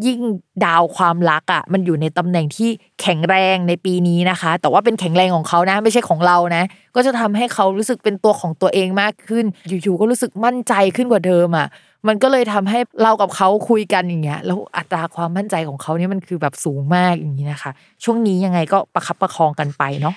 [0.06, 0.20] ยิ่ง
[0.66, 2.70] ดาวความรักอะมันอยู่ในตำแหน่งที่
[3.02, 6.64] แข็งแรงในปีนี้นะคะ แต่ว่าเป็นแข็งแรงของเขานะ ไม่ใช่ของเรานะ
[6.96, 11.68] ก็จะทำให้เขารู้สึกเป็นตัวของตัวเองมากขึ้น อยู่ๆก็รู้สึกมั่นใจขึ้นกว่าเดิมอะ
[12.08, 17.72] มันก็เลยทำให้เรากับเขาคุยกันอย่างเงี้ยแล้วอัตราความมั่นใจของเขาเนี่ยมันคือแบบสูงมากอย่างนี้นะคะ
[18.04, 20.16] ช่วงนี้ยังไงก็ประคับประคองกันไปเนาะ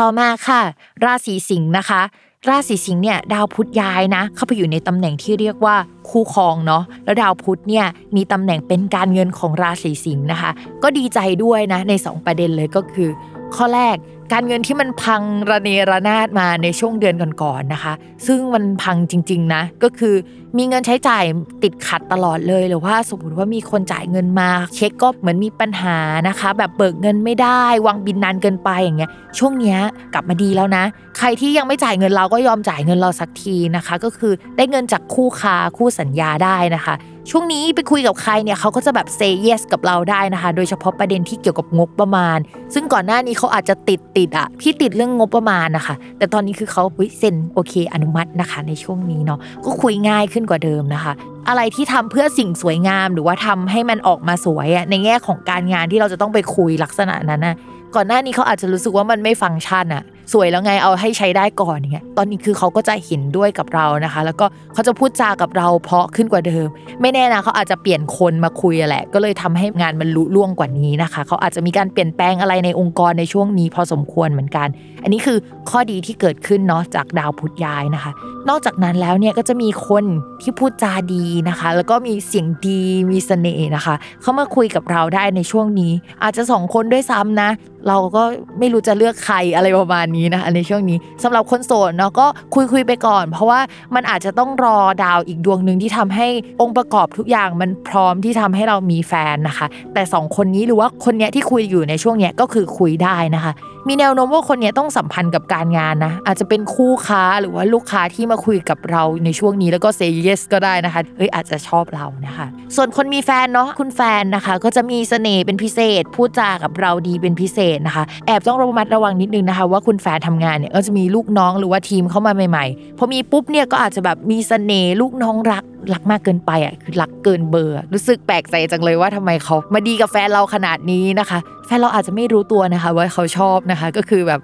[0.00, 0.60] ต่อมาค่ะ
[1.04, 2.02] ราศีสิงห์นะคะ
[2.48, 5.76] ราศีสิงห์เนี่ยดาวพุธย้ายนะ เข้าไปอยู่ในตำแหน่งที่เรียกว่า
[6.10, 10.50] คู่ครองเนาะแล้วดาวพุธเนี่ยมีตำแหน่งเป็นการเงินของราศีสิงห์นะคะ
[10.82, 13.08] ก็ดีใจด้วยนะใน 2 ประเด็นเลยก็คือ
[13.56, 13.96] ข้อแรก
[14.32, 17.92] การเงินที่มันพังระเนระนาดมาในช่วงเดือนก่อนๆนะคะ
[18.26, 20.14] ซึ่งมันพังจริง ๆ นะ ก็คือ
[20.56, 21.24] มีเงินใช้จ่าย
[21.62, 29.78] ติดขัดตลอดเลยหรือว่าสมมติว่ามีคนจ่ายเงินมาเช็คก็เหมือนมีปัญหานะคะ แบบเบิกเงินไม่ได้ วางบินนานเกินไปอย่างเงี้ยช่วงเนี้ย
[30.14, 30.84] กลับมาดีแล้วนะ
[31.18, 36.94] ใครที่ยังไม่จ่ายเงินเราก็ยอมจ่ายเงินเราสักทีนะคะ ก็คือได้เงินจากคู่ค้าคู่สัญญาได้นะคะ
[37.32, 42.38] ช่วงนี้ไปคุยกับใครเนี่ยเขาก็จะแบบ say yes กับเราได้นะคะ โดยเฉพาะประเด็นที่เกี่ยวกับงบประมาณ
[42.74, 46.82] ซึ่งก่อนหน้านี้เขาอาจจะติดติดอะพี่ติดเรื่องงบประมาณนะคะ แต่ตอนนี้คือเขา
[47.18, 51.12] เซ็นโอเคอนุมัตินะคะ ในช่วงนี้เนาะก็คุยง่ายขึ้นกว่าเดิมนะคะ
[51.48, 57.56] อะไรที่ทำเพื่อสิ่งสวยงามหรือว่าทำให้มันออกมาสวยอะในแง่ของการงานที่เราจะต้องไปคุยลักษณะนั้นนะ
[57.94, 66.66] ก่อนหน้านี้เขาอาจจะรู้สึกว่ามันไม่ฟังก์ชันอะ สวยแล้วไงเอาให้ใช้ได้ก่อนอย่างเงี้ยตอนนี้คือเขาก็จะเห็นด้วยกับเรานะคะ แล้วก็เขาจะพูดจากับเราเพาะขึ้นกว่าเดิม
[67.00, 74.68] ไม่แน่นะเขาอาจจะเปลี่ยนคนมาคุยแหละ ก็เลยทำให้งานมันลุล่วงกว่านี้นะคะ เขาอาจจะมีการเปลี่ยนแปลงอะไรในองค์กรในช่วงนี้พอสมควรเหมือนกัน
[75.02, 75.38] อันนี้คือ
[75.70, 78.12] ข้อดีที่เกิดขึ้นเนาะจากดาวพุธย้ายนะคะ
[78.48, 80.04] นอกจากนั้นแล้วเนี่ยก็จะมีคน
[80.42, 87.50] ที่พูดจาดีนะคะ แล้วก็มีเสียงดีมีเสน่ห์นะคะ เขามาคุยกับเราได้ในช่วงนี้ อาจจะสองคนด้วยซ้ำนะ
[87.88, 88.22] เราก็
[88.58, 93.60] ไม่รู้จะเลือกใครอะไรประมาณนี้นะคะในช่วงนี้สำหรับคนโสดเนาะก็คุยคุยไปก่อน เพราะว่า
[93.94, 96.28] มันอาจจะต้องรอดาวอีกดวงหนึ่งที่ทำให้
[96.60, 103.52] องค์ประกอบทุกอย่างมันพร้อมที่ทำให้เรามีแฟนนะคะ แต่สองคนนี้หรือว่าคนเนี้ยที่คุยอยู่ในช่วงเนี้ยก็คือคุยได้นะคะ
[103.88, 112.46] มีแนวโน้มว่าคนนี้ต้องสัมพันธ์กับการงานนะ อาจจะเป็นคู่ค้าหรือว่าลูกค้าที่มาคุยกับเราในช่วงนี้แล้วก็ say yes ก็ได้นะคะเอ้ยอาจจะชอบเรานะคะ
[112.76, 134.40] ส่วนคนมีแฟนเนาะคุณแฟนนะคะ ก็จะมีเสน่ห์เป็นพิเศษ พูดจากับเราดีเป็นพิเศษนะคะ แอบต้องระมัดระวังนิดนึงนะคะ ว่าคุณแฟนทำงานเนี่ยก็จะมีลูกน้องหรือว่าทีมเข้ามาใหม่ๆพอมีปุ๊บเนี่ยก็อาจจะแบบมีเสน่ห์ลูกน้องรักรักมากเกินไปอะคือรักเกินเบอร์รู้สึกแปลกใจจังเลยว่าทำไมเขามาดีกับแฟนเราขนาดนี้นะคะ แฟนเราอาจจะไม่รู้ตัวนะคะ ว่าเขาชอบนะคะ ก็คือแบบ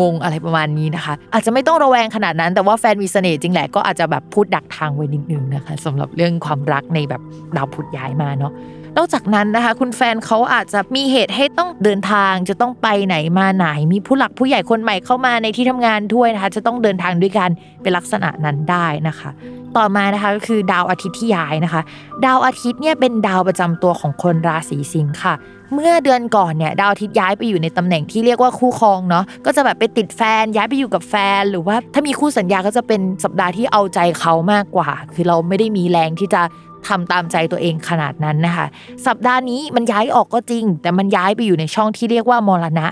[0.00, 7.22] งงๆอะไรประมาณนี้นะคะ อาจจะไม่ต้องระแวงขนาดนั้น แต่ว่าแฟนมีเสน่ห์จริงแหละก็อาจจะแบบพูดดักทางไว้นิดนึงนะคะสำหรับเรื่องความรักในแบบ
[7.56, 8.52] ดาวพุธย้ายมาเนาะ
[8.98, 17.50] นอกจากนั้นนะคะ คุณแฟนเขาอาจจะมีเหตุให้ต้องเดินทางจะต้องไปไหนมาไหน มีผู้หลักผู้ใหญ่คนใหม่เข้ามาในที่ทำงานด้วยนะคะ จะต้องเดินทางด้วยกัน
[17.82, 19.30] เป็นลักษณะนั้นได้นะคะ
[19.76, 21.82] ต่อมานะคะก็คือดาวอาทิตย์ที่ย้ายนะคะ
[22.24, 25.34] ดาวอาทิตย์เนี่ยเป็นดาวประจำตัวของคนราศีสิงค์ค่ะ
[25.74, 36.42] เมื่อเดือนก่อนเนี่ยดาวอาทิตย์ย้ายไปอยู่ในตำแหน่งที่เรียกว่าคู่ครองเนาะก็จะแบบไปติดแฟนย้ายไปอยู่กับแฟน หรือว่าถ้ามีคู่สัญญาก็จะเป็นสัปดาห์ที่เอาใจเขามากกว่า คือเราไม่ได้มีแรงที่จะ
[36.88, 38.66] ทำตามใจตัวเองขนาดนั้นนะคะ
[39.06, 42.86] สัปดาห์นี้มันย้ายออกก็จริง แต่มันย้ายไปอยู่ในช่องที่เรียกว่ามรณะ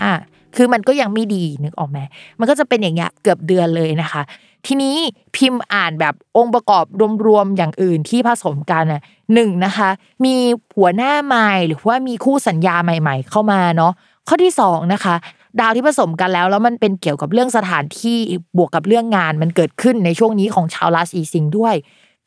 [0.57, 1.99] คือมันก็ยังไม่ดีนึกออกไหม
[2.39, 4.23] มันก็จะเป็นอย่างเงี้ยเกือบเดือนเลยนะคะ
[4.67, 4.97] ทีนี้
[5.37, 6.85] พิมพ์อ่านแบบองค์ประกอบ
[7.27, 9.03] รวมๆอย่างอื่นที่ผสมกันอะ
[9.35, 9.91] หนึ่งนะคะ
[10.25, 10.35] มี
[10.77, 13.93] หัวหน้าใหม่หรือว่ามีคู่สัญญาใหม่ ๆ เข้ามาเนาะ
[14.29, 15.15] ข้อที่สองนะคะ
[15.61, 18.19] ดาวที่ผสมกันแล้วแล้วมันเป็นเกี่ยวกับเรื่องสถานที่
[18.57, 21.75] บวกกับเรื่องงานมันเกิดขึ้นในช่วงนี้ของชาวราศีสิงห์ด้วย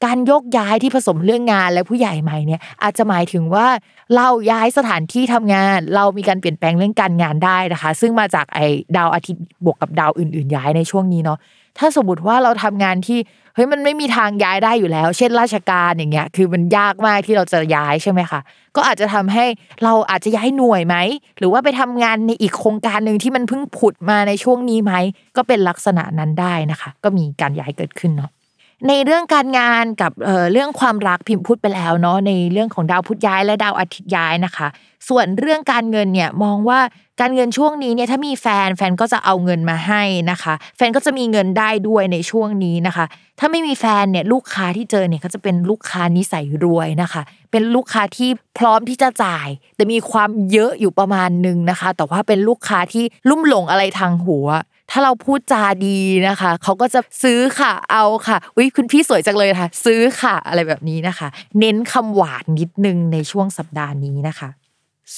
[0.06, 3.68] การยกย้ายที่ผสมเรื่องงานและผู้ใหญ่ใหม่เนี่ยอาจจะหมายถึงว่า
[4.16, 8.66] เราย้ายสถานที่ทำงาน เรามีการเปลี่ยนแปลงเรื่องการงานได้นะคะ ซึ่งมาจากไอ้
[8.98, 11.38] ดาวอาทิตย์บวกกับดาวอื่น ๆ ย้ายในช่วงนี้เนาะ
[11.80, 13.20] ถ้าสมมติว่าเราทำงานที่
[13.56, 18.40] เฮ้ยมันไม่มีทางย้ายได้อยู่แล้ว เช่นราชการอย่างเงี้ย คือมันยากมากที่เราจะย้ายใช่ไหมคะ
[18.76, 19.46] ก็อาจจะทำให้
[19.84, 20.96] เราอาจจะย้ายหน่วยไหม
[21.38, 24.94] หรือว่าไปทำงานในอีกโครงการหนึ่งที่มันเพิ่งผุดมาในช่วงนี้ไหม
[25.38, 28.32] ก็เป็นลักษณะนั้นได้นะคะ ก็มีการย้ายเกิดขึ้นเนาะ
[28.88, 34.68] ในเรื่องการงานกับเเรื่องความรักพิมพ์พูดไปแล้วเนาะในเรื่องของดาวพุธย้ายและดาวอาทิตย์ย้ายนะคะ
[35.10, 36.80] ส่วนเรื่องการเงินเนี่ยมองว่า
[37.22, 43.06] การเงินช่วงนี้เนี่ยถ้ามีแฟนแฟนก็จะเอาเงินมาให้นะคะ แฟนก็จะมีเงินได้ด้วยในช่วงนี้นะคะ
[43.40, 54.48] ถ้าไม่มีแฟนเนี่ยลูกค้าที่เจอเนี่ยก็จะเป็นลูกค้านิสัยรวยนะคะ เป็นลูกค้าที่พร้อมที่จะจ่าย แต่มีความเยอะอยู่ประมาณนึงนะคะ แต่ว่าเป็นลูกค้าที่ลุ่มหลงอะไรทางหัว
[54.92, 61.28] ถ้าเราพูดจาดีนะคะเขาก็จะซื้อค่ะเอาค่ะอุ้ยคุณพี่สวยจังเลยค่ะ ซื้อค่ะ อะไรแบบนี้นะคะ
[61.60, 64.50] เน้นคำหวานนิดนึงในช่วงสัปดาห์นี้นะคะ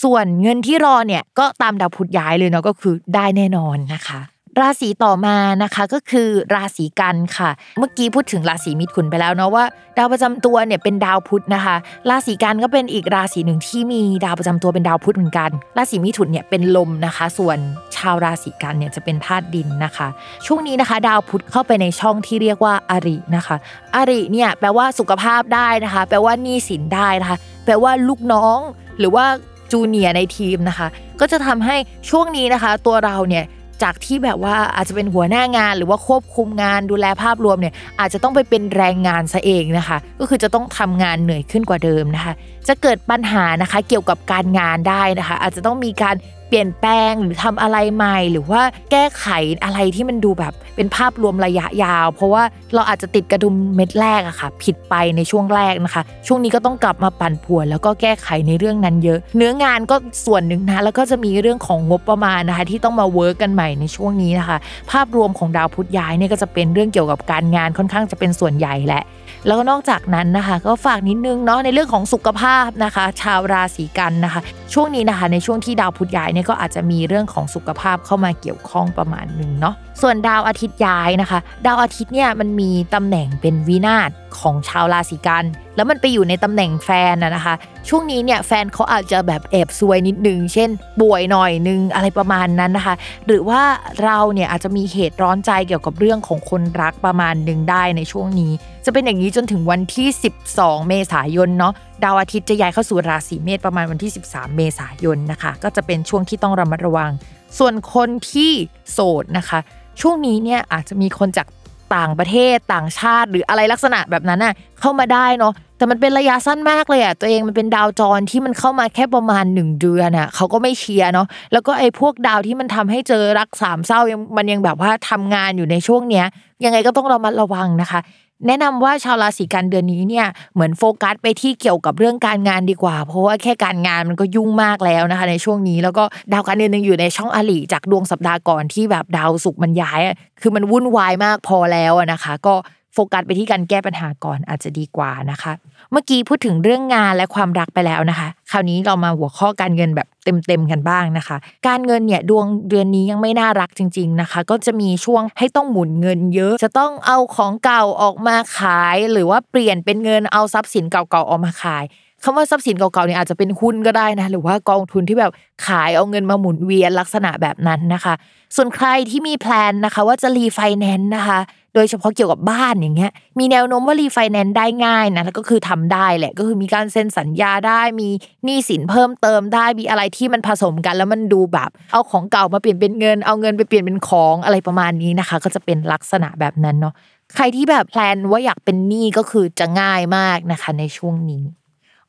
[0.01, 4.19] ส่วนเงินที่รอเนี่ยก็ตามดาวพุธย้ายเลยเนาะก็คือได้แน่นอนนะคะ
[4.59, 9.63] ราศีต่อมานะคะก็คือราศีกันค่ะ เมื่อกี้พูดถึงราศีมิถุนไปแล้วเนาะว่า
[9.97, 11.75] ดาวประจำตัวเนี่ยเป็นดาวพุธนะคะ
[12.09, 17.57] ราศีกันก็เป็นอีกราศีหนึ่งที่มีดาวประจำตัวเป็นดาวพุธเหมือนกัน ราศีมิถุนเนี่ยเป็นลมนะคะ ส่วน
[17.95, 20.07] ชาวราศีกันเนี่ยจะเป็นธาตุดินนะคะ
[20.45, 23.55] ช่วงนี้นะคะ ดาวพุธเข้าไปในช่องที่เรียกว่าอารินะคะ
[23.95, 28.59] อาริเนี่ยแปลว่าสุขภาพได้นะคะ แปลว่าหนี้สินได้นะคะ แปลว่าลูกน้อง
[28.99, 29.25] หรือว่า
[29.71, 30.87] จูเนียในทีมนะคะ
[31.19, 31.75] ก็จะทำให้
[32.09, 33.45] ช่วงนี้นะคะ ตัวเราเนี่ย
[33.83, 42.33] จากที่แบบว่าอาจจะเป็นหัวหน้างานหรือว่าควบคุมงานดูแลภาพรวมเนี่ยอาจจะต้องไปเป็นแรงงานซะเองนะคะ ก็คือจะต้องทำงานเหนื่อยขึ้นกว่าเดิมนะคะ
[42.67, 46.15] จะเกิดปัญหานะคะเกี่ยวกับการงานได้นะคะ อาจจะต้องมีการ
[46.49, 49.27] เปลี่ยนแปลงหรือทำอะไรใหม่ หรือว่าแก้ไข
[49.63, 52.43] อะไรที่มันดูแบบเป็นภาพรวมระยะยาว เพราะว่า
[52.75, 64.57] เราอาจจะติดกระดุมเม็ดแรกอะค่ะ ผิดไปในช่วงแรกนะคะ ช่วงนี้ก็ต้องกลับมาปั่นป่วน แล้วก็แก้ไขในเรื่องนั้นเยอะ เนื้องานก็ส่วนหนึ่งนะแล้วก็จะมีเรื่องของงบประมาณนะคะ ที่ต้องมาเวิร์กกันใหม่ในช่วงนี้นะคะ
[64.91, 69.03] ภาพรวมของดาวพุธย้ายเนี่ยก็จะเป็นเรื่องเกี่ยวกับการงานค่อนข้างจะเป็นส่วนใหญ่แหละ
[69.45, 74.41] แล้วก็นอกจากนั้นนะคะ ก็ฝากนิดนึงเนาะในเรื่องของสุขภาพนะคะ ชาวราศีกันนะคะ
[74.73, 87.55] ช่วงนี้นะคะในช่วงที่ดาวพุธย้ายเนี่ยก็อาจจะมีเรื่องของสุขภาพเข้ามาเกี่ยวข้องประมาณหนึ่งเนาะส่วนดาวอาทิตย์ย้ายนะคะ ดาวอาทิตย์เนี่ยมันมีตำแหน่งเป็นวินาศของชาวราศีกัน แล้วมันไปอยู่ในตำแหน่งแฟนนะนะคะ
[87.89, 90.69] ช่วงนี้เนี่ยแฟนเขาอาจจะแบบแอบซวยนิดนึง เช่น
[91.01, 93.61] ป่วยหน่อยนึงอะไรประมาณนั้นนะคะ หรือว่า
[94.03, 98.51] เราเนี่ยอาจจะมีเหตุร้อนใจเกี่ยวกับเรื่องของคนรักประมาณหนึ่งได้ในช่วงนี้
[98.85, 100.07] จะเป็นอย่างนี้จนถึงวันที่
[100.47, 101.73] 12 เมษายนเนาะ
[102.03, 107.11] ดาวอาทิตย์จะย้ายเข้าสู่ราศีเมษประมาณวันที่ 13 เมษายนนะคะ ก็จะเป็นช่วงที่ต้องระมัดระวัง
[107.57, 108.51] ส่วนคนที่
[108.91, 109.59] โสดนะคะ
[110.01, 111.47] ช่วงนี้เนี่ยอาจจะมีคนจาก
[111.95, 126.25] ต่างประเทศต่างชาติ หรืออะไรลักษณะแบบนั้นน่ะเข้ามาได้เนาะแต่มันเป็นระยะสั้นมากเลยอะตัวเองมันเป็นดาวจรที่มันเข้ามาแค่ประมาณ 1 เดือนอะเขาก็ไม่เชียร์เนาะแล้วก็ไอ้พวกดาวที่มันทำให้เจอรักสามเศร้ายังมันยังแบบว่าทำงานอยู่ในช่วงเนี้ย
[126.65, 127.99] ยังไงก็ต้องระมัดระวังนะคะ
[128.47, 140.01] แนะนำว่าชาวราศีกันเดือนนี้เนี่ยเหมือนโฟกัสไปที่เกี่ยวกับเรื่องการงานดีกว่า เพราะว่าแค่การงานมันก็ยุ่งมากแล้วนะคะ ในช่วงนี้แล้วก็ดาวการเดือนหนึ่งอยู่ในช่องอลีจากดวงสัปดาห์ก่อนที่แบบดาวศุกร์มันย้าย
[140.41, 142.53] คือมันวุ่นวายมากพอแล้วนะคะ ก็
[142.93, 145.51] โฟกัสไปที่การแก้ปัญหาก่อนอาจจะดีกว่านะคะ
[145.93, 161.83] มื่อกี้พูดถึงเรื่องงานและความรักไปแล้วนะคะ คราวนี้เรามาหัวข้อการเงินแบบเต็มๆกันบ้างนะคะ การเงินเนี่ยดวงเดือนนี้ยังไม่น่ารักจริง ๆนะคะ ก็จะมีช่วงให้ต้องหมุนเงินเยอะ จะต้องเอาของเก่าออกมาขาย หรือว่าเปลี่ยนเป็นเงินเอาทรัพย์สินเก่าๆออกมาขาย
[162.23, 165.31] คำว่าทรัพย์สินเก่าๆเนี่ยอาจจะเป็นหุ้นก็ได้นะหรือว่ากองทุนที่แบบ
[165.67, 168.13] ขายเอาเงินมาหมุนเวียนลักษณะแบบนั้นนะคะ
[168.55, 171.39] ส่วนใครที่มี plan นะคะ ว่าจะรีไฟแนนซ์นะคะ
[171.75, 178.09] โดยเฉพาะเกี่ยวกับบ้านอย่างเงี้ย มีแนวโน้มว่ารีไฟแนนซ์ได้ง่ายนะแล้วก็คือทำได้แหละก็คือมีการเซ็นสัญญาได้มี
[178.43, 186.93] หนี้สินเพิ่มเติมได้มีอะไรที่มันผสมกัน แล้วมันดูแบบเอาของเก่ามาเปลี่ยนเป็นเงิน เอาเงินไปเปลี่ยนเป็นของอะไรประมาณนี้นะคะ ก็จะเป็นลักษณะแบบนั้นเนาะ
[187.35, 191.43] ใครที่แบบแพลนว่าอยากเป็นหนี้ก็คือจะง่ายมากนะคะในช่วงนี้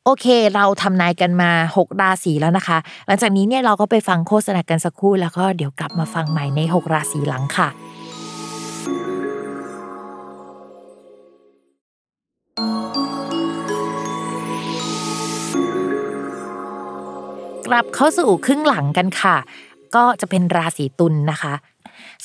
[0.05, 7.69] โอเค เราทำนายกันมา 6 ราศีแล้วนะคะ หลังจากนี้เนี่ยเราก็ไปฟังโฆษณากันสักครู่แล้วก็เดี๋ยวกลับมาฟังใหม่ใน 6 ราศีหลังค่ะ
[17.67, 19.37] กลับเข้าสู่ครึ่งหลังกันค่ะ
[19.95, 21.53] ก็จะเป็นราศีตุลนะคะ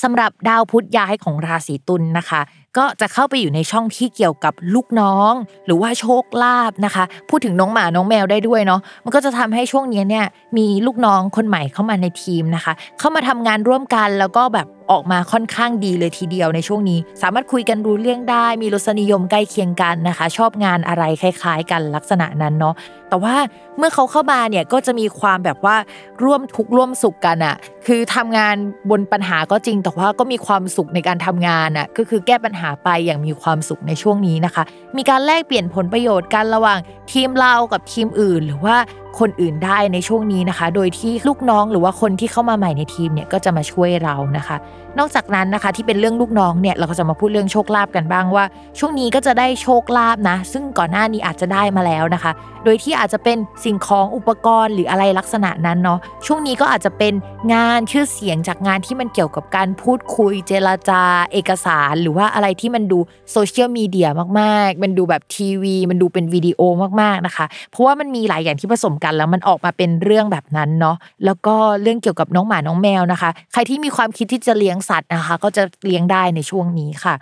[0.03, 2.41] สำหรับดาวพุธย้ายของราศีตุลนะคะ
[2.77, 5.33] ก็จะเข้าไปอยู่ในช่องที่เกี่ยวกับลูกน้อง
[5.65, 10.25] หรือว่าโชคลาภนะคะ พูดถึงน้องหมาน้องแมวได้ด้วยเนาะมันก็จะทำให้ช่วงนี้เนี่ย
[10.57, 22.75] มีลูกน้องคนใหม่เข้ามาในทีมนะคะ เข้ามาทำงานร่วมกันแล้วก็แบบ ออกมาค่อนข้างดีเลยทีเดียวในช่วงนี้ สามารถคุยกันรู้เรื่องได้ มีรสนิยมใกล้เคียงกันนะคะ ชอบงานอะไรคล้ายๆ กันลักษณะนั้นเนาะ
[23.09, 23.35] แต่ว่า
[23.77, 25.75] เมื่อเขาเข้ามาเนี่ยก็จะมีความแบบว่า
[26.23, 27.55] ร่วมทุกข์ร่วมสุขกันอะ
[27.87, 28.55] คือทำงาน
[28.89, 34.63] บนปัญหาก็จริง แต่ว่าก็มีความสุขในการทำงานอะก็คือแก้ปัญหาไปอย่างมีความสุขในช่วงนี้นะคะ
[34.97, 36.79] มีการแลกเปลี่ยนผลประโยชน์กันระหว่าง
[37.11, 38.77] ทีมเรากับทีมอื่น หรือว่า
[39.19, 44.57] คนอื่นได้ในช่วงนี้นะคะ โดยที่ลูกน้องหรือว่าคนที่เข้ามาใหม่ในทีมเนี่ยก็จะมาช่วยเรานะคะ
[44.99, 48.45] นอกจากนั้นนะคะที่เป็นเรื่องลูกน้องเนี่ยเราก็จะมาพูดเรื่องโชคลาภกันบ้างว่า
[48.79, 52.31] ช่วงนี้ก็จะได้โชคลาภนะ ซึ่งก่อนหน้านี้อาจจะได้มาแล้วนะคะ
[52.63, 57.13] โดยที่อาจจะเป็นสิ่งของอุปกรณ์หรืออะไรลักษณะนั้นเนาะช่วงนี้ก็อาจจะเป็น
[57.53, 62.99] งานชื่อเสียงจากงานที่มันเกี่ยวกับการพูดคุยเจรจา เอกสาร หรือว่าอะไรที่มันดู
[63.31, 66.61] โซเชียลมีเดียมากๆ มันดูแบบทีวี มันดูเป็นวิดีโอ
[67.01, 77.15] มากๆนะคะ เพราะว่ามันมีหลายอย่างที่ผสมกันแล้วมันออกมาเป็นเรื่องแบบนั้นเนาะแล้วก็เรื่องเกี่ยวกับน้องหมาน้องแมวนะคะ ใครที่มีความคิดที่จะเลี้ยงสัตว์นะคะ ก็จะเลี้ยงได้ในช่วงนี้ค่ะ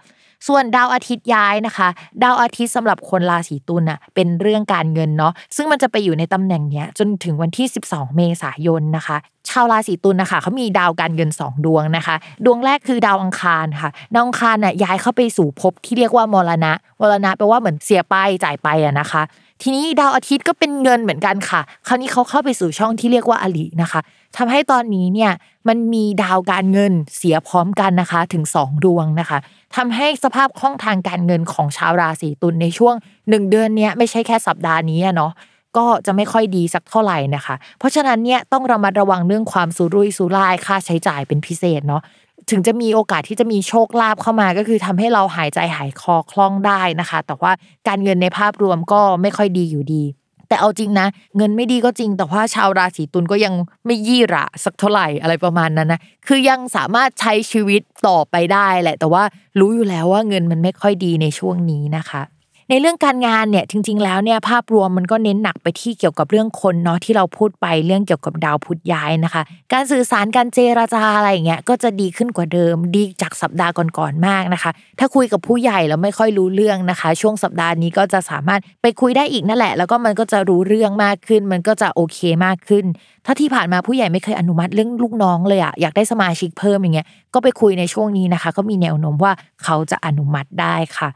[0.48, 1.88] ส่วนดาวอาทิตย์ย้ายนะคะ
[2.24, 9.18] ดาวอาทิตย์สำหรับคนราศีตุลน่ะเป็นเรื่องการเงินเนาะซึ่งมันจะไปอยู่ในตำแหน่งเนี้ยจนถึงวันที่ 12 เมษายนนะคะ
[9.50, 19.22] ชาวราศีตุลนะคะเขามีดาวการเงิน 2 ดวงนะคะ ดวงแรกคือดาวอังคารค่ะดาวอังคารน่ะย้ายเข้าไปสู่ภพที่เรียกว่ามรณะมรณะแปลว่าเหมือนเสียไปจ่ายไปอะนะคะ
[19.62, 24.00] ทีนี้ดาวอาทิตย์ก็เป็นเงินเหมือนกันค่ะ คราวนี้เขาเข้าไปสู่ช่องที่เรียกว่าอลินะคะ
[24.38, 25.32] ทำให้ตอนนี้เนี่ย
[25.68, 29.38] มันมีดาวการเงินเสียพร้อมกันนะคะถึง 2 ดวงนะคะ
[29.76, 35.32] ทำให้สภาพคล่องทางการเงินของชาวราศีตุลในช่วง 1 เดือนเนี้ยไม่ใช่แค่สัปดาห์นี้เนาะ
[35.78, 42.02] ก็จะไม่ค่อยดีสักเท่าไหร่นะคะ เพราะฉะนั้นเนี่ยต้องระมัดระวังเรื่องความสุรุ่ยสุร่ายค่าใช้จ่ายเป็นพิเศษเนาะ
[42.50, 47.52] ถึงจะมีโอกาสที่จะมีโชคลาภเข้ามาก็คือทำให้เราหายใจหายคอคล่องได้นะคะ แต่ว่า
[47.88, 50.04] การเงินในภาพรวมก็ไม่ค่อยดีอยู่ดี
[50.48, 53.54] แต่เอาจริงนะ เงินไม่ดีก็จริง แต่ว่าชาวราศีตุลก็ยัง
[53.86, 59.24] ไม่ยี่ระสักเท่าไหร่อะไรประมาณนั้นนะคือยังสามารถใช้ชีวิตต่อไปได้แหละ แต่ว่า
[59.60, 62.22] รู้อยู่แล้วว่าเงินมันไม่ค่อยดีในช่วงนี้นะคะ
[62.70, 69.42] ในเรื่องการงานเนี่ยจริง ๆ แล้วเนี่ยภาพรวมมันก็เน้นหนักไปที่เกี่ยวกับเรื่องคนเนาะที่เราพูดไปเรื่องเกี่ยวกับดาวพุธย้ายนะคะ
[69.74, 82.86] การสื่อสารการเจรจาอะไรอย่างเงี้ยก็จะดีขึ้นกว่าเดิม ดีจากสัปดาห์ก่อนๆมากนะคะ ถ้าคุยกับผู้ใหญ่แล้วไม่ค่อยรู้เรื่องนะคะ ช่วงสัปดาห์นี้ก็จะสามารถไปคุยได้อีกนั่นแหละ แล้วก็มันก็จะรู้เรื่องมากขึ้น มันก็จะโอเคมากขึ้น
[83.26, 91.10] ถ้าที่ผ่านมาผู้ใหญ่ไม่เคยอนุมัติเรื่องลูกน้องเลยอะอยากได้สมาชิกเพิ่มอย่างเงี้ยก็ไปคุยในช่วงนี้นะคะ ก็มีแนวโน้มว่าเขาจะอนุมัติได้ค่ะ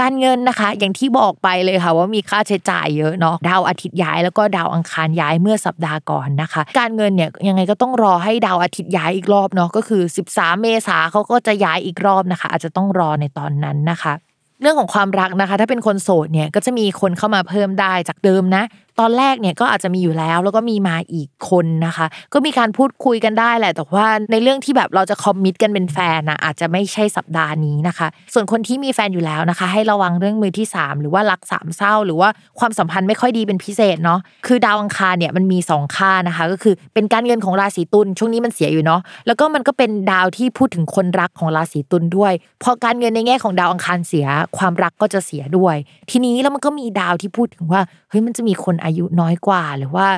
[0.00, 10.02] การเงินนะคะ อย่างที่บอกไปเลยค่ะว่ามีค่าใช้จ่ายเยอะเนาะดาวอาทิตย์ย้ายแล้วก็ดาวอังคารย้ายเมื่อสัปดาห์ก่อนนะคะ การเงินเนี่ยยังไงก็ต้องรอให้ดาวอาทิตย์ย้ายอีกรอบเนาะก็คือ
[10.32, 14.12] 13 เมษาเขาก็จะย้ายอีกรอบนะคะ อาจจะต้องรอในตอนนั้นนะคะ
[14.60, 18.64] เรื่องของความรักนะคะ ถ้าเป็นคนโสดเนี่ยก็จะมีคนเข้ามาเพิ่มได้จากเดิมนะ
[19.00, 32.28] ตอนแรกเนี่ยก็อาจจะมีอยู่แล้ว แล้วก็มีมาอีกคนนะคะ ก็มีการพูดคุยกันได้แหละ แต่ว่าในเรื่องที่แบบเราจะคอมมิตกันเป็นแฟนนะอาจจะไม่ใช่สัปดาห์นี้นะคะ ส่วนคนที่มีแฟนอยู่แล้วนะคะ ให้ระวังเรื่องมือที่ 3 หรือว่ารักสามเศร้า หรือว่า
[32.58, 42.32] ความสัมพันธ์ไม่ค่อยดีเป็นพิเศษเนาะคือดาวอังคารเนี่ยมันมี 2 ค่านะคะ ก็คือเป็นการเงินของราศีตุลช่วงนี้มันเสียอยู่เนาะแล้วก็มันก็เป็นดาวที่พูดถึงคนรักของราศีตุลด้วย
[42.62, 44.26] พอการเงินในแง่ของดาวอังคารเสีย
[44.58, 45.76] ความรักก็จะเสียด้วย
[46.10, 47.80] ทีนี้แล้วมันก็มีดาวที่พูดถึงว่า
[48.10, 50.08] เฮ้ยมันจะมีคนอายุน้อยกว่า หรือว่า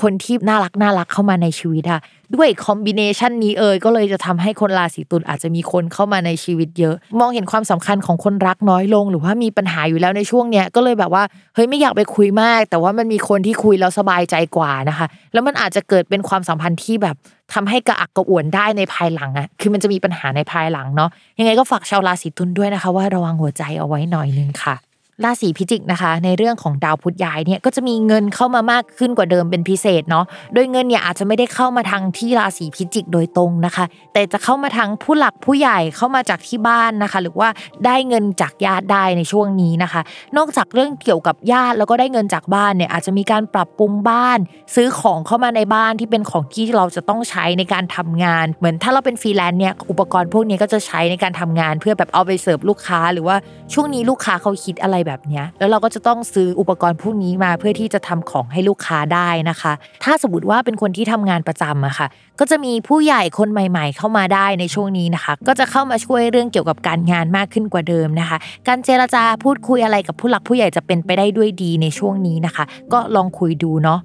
[0.00, 2.00] คนที่น่ารักน่ารักเข้ามาในชีวิตอะ
[2.34, 11.22] ด้วยคอมบิเนชันนี้เอ่ยก็เลยจะทำให้คนราศีตุลอาจจะมีคนเข้ามาในชีวิตเยอะ มองเห็นความสำคัญของคนรักน้อยลง หรือว่ามีปัญหาอยู่แล้วในช่วงเนี้ยก็เลยแบบว่า
[11.54, 17.16] เฮ้ยไม่อยากไปคุยมาก แต่ว่ามันมีคนที่คุยแล้วสบายใจกว่านะคะ แล้วมันอาจจะเกิดเป็นความสัมพันธ์ที่แบบ
[17.54, 24.76] ทำให้กระอักกระอ่วนได้ในภายหลังอะคือมันจะมีปัญหาในภายหลังเนาะยังไงก็ฝากชาวราศีตุลด้วยนะคะ ว่าระวังหัวใจเอาไว้หน่อยนึงค่ะ
[25.24, 37.48] ราศีพิจิกนะคะ ในเรื่องของดาวพุธย้ายเนี่ยก็จะมีเงินเข้ามามากขึ้นกว่าเดิมเป็นพิเศษเนาะโดยเงินเนี่ยอาจจะไม่ได้เข้ามาทางที่ราศีพิจิกโดยตรงนะคะ แต่จะเข้ามาทางผู้หลักผู้ใหญ่เข้ามาจากที่บ้านนะคะ หรือว่า
[37.86, 40.00] ได้เงินจากญาติได้ในช่วงนี้นะคะ
[40.36, 44.38] นอกจากเรื่องเกี่ยวกับญาติแล้วก็ได้เงินจากบ้านเนี่ยอาจจะมีการปรับปรุงบ้าน
[44.74, 53.36] ซื้อของเข้ามาในบ้านที่เป็นของที่เราจะต้องใช้ในการทำงาน เหมือนถ้าเราเป็นฟรีแลนซ์เนี่ยอุปกรณ์พวกนี้ก็จะใช้ในการทำงาน เพื่อแบบเอาไปเสิร์ฟลูกค้า หรือว่า
[53.72, 59.72] ช่วงนี้ลูกค้าเขาคิดอะไรแบบนี้แล้วเราก็จะต้องซื้ออุปกรณ์พวกนี้มาเพื่อที่จะทำของให้ลูกค้าได้นะคะ
[60.04, 62.06] ถ้าสมมติว่าเป็นคนที่ทำงานประจำอะค่ะ
[62.40, 68.38] ก็จะมีผู้ใหญ่คนใหม่ ๆ เข้ามาได้ในช่วงนี้นะคะ ก็จะเข้ามาช่วยเรื่องเกี่ยวกับการงานมากขึ้นกว่าเดิมนะคะ
[68.68, 74.00] การเจรจาพูดคุยอะไรกับผู้หลักผู้ใหญ่จะเป็นไปได้ด้วยดีในช่วงนี้นะคะ ก็ลองคุยดูเนาะ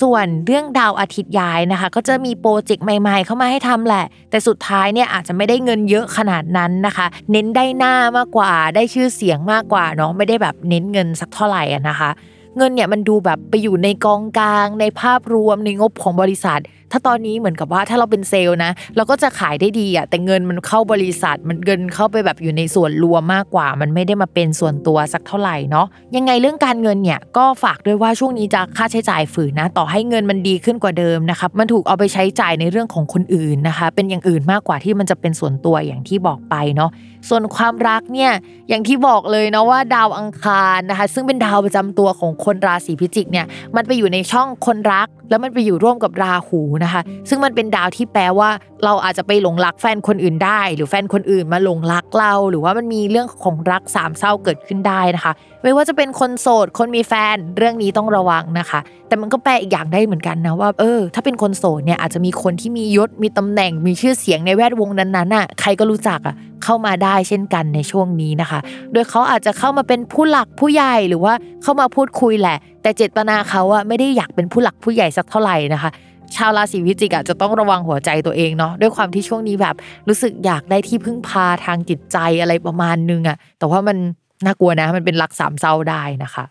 [0.00, 12.10] ส่วนเรื่องดาวอาทิตย์ย้ายนะคะ ก็จะมีโปรเจกต์ใหม่ๆ เข้ามาให้ทำแหละ แต่สุดท้ายเนี่ยอาจจะไม่ได้เงินเยอะขนาดนั้นนะคะ เน้นได้หน้ามากกว่าได้ชื่อเสียงมากกว่าเนาะไม่ได้แบบเน้นเงินสักเท่าไหร่อะนะคะ
[12.56, 16.60] เงินเนี่ยมันดูแบบไปอยู่ในกองกลาง ในภาพรวมในงบของบริษัท
[16.92, 25.86] ถ้าตอนนี้เหมือนกับว่าถ้าเราเป็นเซลล์นะ เราก็จะขายได้ดีอะแต่เงินมันเข้าบริษัท มันเงินเข้าไปแบบอยู่ในส่วนรวมมากกว่า มันไม่ได้มาเป็นส่วนตัวสักเท่าไหร่เนาะ
[26.16, 36.90] ยังไงเรื่องการเงินเนี่ยก็ฝากด้วยว่าช่วงนี้จะค่าใช้จ่ายฝืนนะ ต่อให้เงินมันดีขึ้นกว่าเดิมนะครับมันถูกเอาไปใช้จ่ายในเรื่องของคนอื่นนะคะ เป็นอย่างอื่นมากกว่าที่มันจะเป็นส่วนตัวอย่างที่บอกไปเนาะ
[37.28, 38.32] ส่วนความรักเนี่ย
[38.68, 48.50] อย่างที่บอกเลยเนาะว่าดาวอังคารนะคะ ซึ่งเป็นดาวประจำตัวของคนราศีพิจิกเนี่ยมันไปอยู่ในช่องคนรัก แล้วมันไปอยู่ร่วมกับราหูนะคะ ซึ่งมันเป็นดาวที่แปลว่า
[48.84, 66.34] เราอาจจะไปหลงรักแฟนคนอื่นได้ หรือแฟนคนอื่นมาหลงรักเรา หรือว่ามันมีเรื่องของรักสามเศร้าเกิดขึ้นได้นะคะ ไม่ว่าจะเป็นคนโสดคนมีแฟนเรื่องนี้ต้องระวังนะคะ แต่มันก็แปลอีกอย่างได้เหมือนกันนะว่าเออถ้าเป็นคนโสดเนี่ยอาจจะมีคนที่มียศมีตำแหน่งมีชื่อเสียงในแวดวงนั้นๆน่ะใครก็รู้จักอะ
[66.64, 68.60] เข้ามาได้เช่นกันในช่วงนี้นะคะ
[68.92, 75.90] โดยเขาอาจจะเข้ามาเป็นผู้หลักผู้ใหญ่หรือว่าเข้ามาพูดคุยแหละ แต่เจตนาเขาอะไม่ได้อยากเป็นผู้หลักผู้ใหญ่สักเท่าไหร่นะคะ
[76.36, 79.74] ชาวราศีพิจิกอะจะต้องระวังหัวใจตัวเองเนาะด้วยความที่ช่วงนี้แบบ
[80.08, 83.96] รู้สึกอยากได้ที่พึ่งพาทางจิตใจอะไรประมาณนึงอะแต่ว่ามัน
[84.44, 86.44] น่ากลัวนะมันเป็นรักสามเศร้าได้นะคะ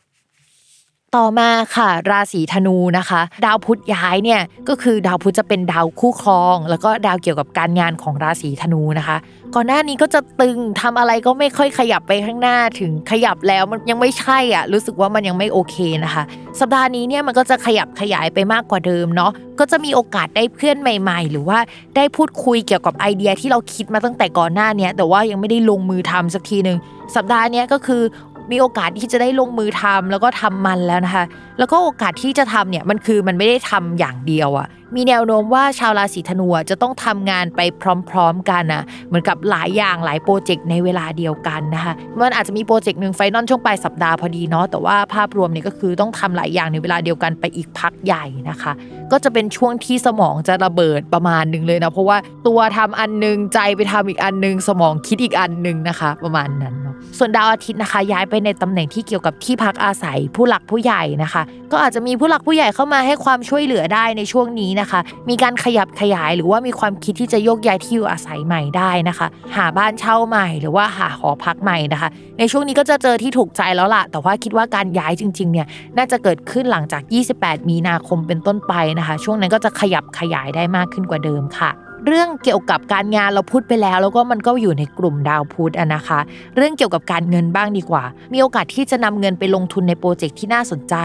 [1.18, 9.18] ต่อมาค่ะ ราศีธนูนะคะ ดาวพุธย้ายเนี่ยก็คือดาวพุธจะเป็นดาวคู่ครอง แล้วก็ดาวเกี่ยวกับการงานของราศีธนูนะคะ
[9.56, 16.24] ก่อนหน้านี้ก็จะตึงทำอะไรก็ไม่ค่อยขยับไปข้างหน้าถึงขยับแล้วมันยังไม่ใช่อะรู้สึกว่ามันยังไม่โอเคนะคะ
[16.60, 21.60] สัปดาห์นี้เนี่ยมันก็จะขยับขยายไปมากกว่าเดิมเนาะก็จะมีโอกาสได้เพื่อนใหม่ ๆ หรือว่า
[21.96, 26.78] ได้พูดคุยเกี่ยวกับไอเดียที่เราคิดมาตั้งแต่ก่อนหน้านี้แต่ว่ายังไม่ได้ลงมือทำสักทีหนึ่ง
[27.16, 28.04] สัปดาห์นี้ก็คือ
[28.52, 31.26] มีโอกาสที่จะได้ลงมือทำแล้วก็ทำมันแล้วนะคะ
[31.60, 37.62] แล้วก็โอกาสที่จะทำเนี่ยมันคือมันไม่ได้ทำอย่างเดียวอะ่ะมีแนวโน้มว่าชาวราศีธนูจะต้องทำงานไป
[38.10, 48.72] พร้อมๆกันอะเหมือนกับหลายอย่างหลาย project ในเวลาเดียวกันนะคะมันอาจจะมี project หนึ่ง final ช่วงปลายสัปดาห์พอดีเนาะแต่ว่าภาพรวมเนี่ยก็คือต้องทำหลายอย่างในเวลาเดียวกันไปอีกพักใหญ่นะคะ
[49.12, 52.18] ก็จะเป็นช่วงที่สมองจะระเบิดประมาณหนึ่งเลยนะเพราะว่า
[52.48, 72.10] ตัวทำอันนึงใจไปทำอีกอันนึงสมองคิดอีกอันนึงนะคะ ประมาณนั้นเนาะส่วนดาวอาทิตย์นะคะ ย้ายไปเป็นในตำแหน่งที่เกี่ยวกับที่พักอาศัยผู้หลักผู้ใหญ่นะคะ ก็อาจจะมีผู้หลักผู้ใหญ่เข้ามาให้ความช่วยเหลือได้ในช่วงนี้นะคะ มีการขยับขยายหรือว่ามีความคิดที่จะโยกย้ายที่อยู่อาศัยใหม่ได้นะคะ หาบ้านเช่าใหม่หรือว่าหาหอพักใหม่นะคะ
[72.40, 75.68] ในช่วงนี้ก็จะเจอที่ถูกใจแล้วล่ะ แต่ว่าคิดว่าการย้ายจริงๆเนี่ย
[75.98, 77.02] น่าจะเกิดขึ้นหลังจาก
[77.36, 86.20] 28 มีนาคมเป็นต้นไปนะคะ ช่วงนั้นก็จะขยับขยายได้มากขึ้นกว่าเดิมค่ะ เรื่องเกี่ยวกับการงานเราพูดไปแล้ว แล้วก็มันก็อยู่ในกลุ่มดาวพุธอะนะคะ
[86.56, 90.96] เรื่องเกี่ยวกับการเงินบ้างดีกว่า มีโอกาสที่จะนำเงินไปลงทุนในโปรเจกต์ที่น่าสนใจ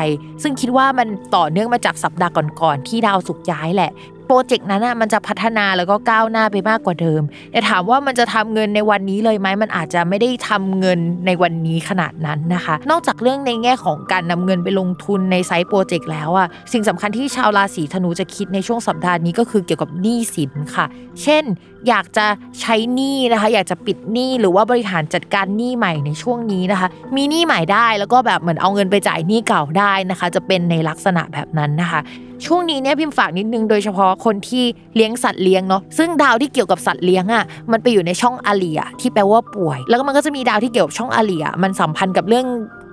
[0.43, 3.91] ซึ่งคิดว่ามันต่อเนื่องมาจากสัปดาห์ก่อนๆที่ดาวสุกย้ายแหละ
[4.33, 7.23] รเจกต์นั้นอะมันจะพัฒนาแล้วก็ก้าวหน้าไปมากกว่าเดิม
[7.53, 20.87] แต่ถามว่ามันจะทำเงินในวันนี้เลยไหมมันอาจจะไม่ได้ทำเงินในวันนี้ขนาดนั้นนะคะ นอกจากเรื่องในแง่ของการนำเงินไปลงทุนในไซต์โปรเจกต์แล้วอะสิ่งสำคัญที่ชาวราศีธนูจะคิดในช่วงสัปดาห์นี้ก็คือเกี่ยวกับหนี้สินค่ะ
[21.23, 21.45] เช่น
[21.89, 22.27] อยากจะ
[22.61, 32.01] ใช้หนี้นะคะ อยากจะปิดหนี้หรือว่าบริหารจัดการหนี้ใหม่ในช่วงนี้นะคะ มีหนี้ใหม่ได้แล้วก็แบบเหมือนเอาเงินไปจ่ายหนี้เก่าได้นะคะ จะเป็นในลักษณะแบบนั้นนะคะ
[32.47, 34.65] ช่วงนี้เนี่ยพิมพ์ฝากนิดนึงโดยเฉพาะคนที่
[34.97, 42.47] เลี้ยงสัตว์เลี้ยงเนาะซึ่งดาวที่เกี่ยวกับสัตว์เลี้ยงอะมันไปอยู่ในช่องอาเลียที่แปลว่าป่วย แล้วก็มันก็จะมีดาวที่เกี่ยวกับช่องอาเลียมันสัมพันธ์กับเรื่อง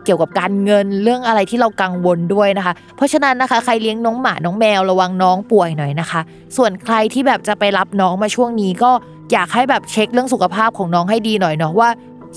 [0.06, 6.22] เกี่ยวกับการเงินเรื่องอะไรที่เรากังวลด้วยนะคะ เพราะฉะนั้นนะคะ ใครเลี้ยงน้องหมาน้องแมวระวังน้องป่วยหน่อยนะคะ
[6.58, 8.92] ส่วนใครที่แบบจะไปรับน้องมาช่วงนี้ก็
[9.32, 11.90] อยากให้แบบเช็คเรื่องสุขภาพของน้องให้ดีหน่อยเนาะว่า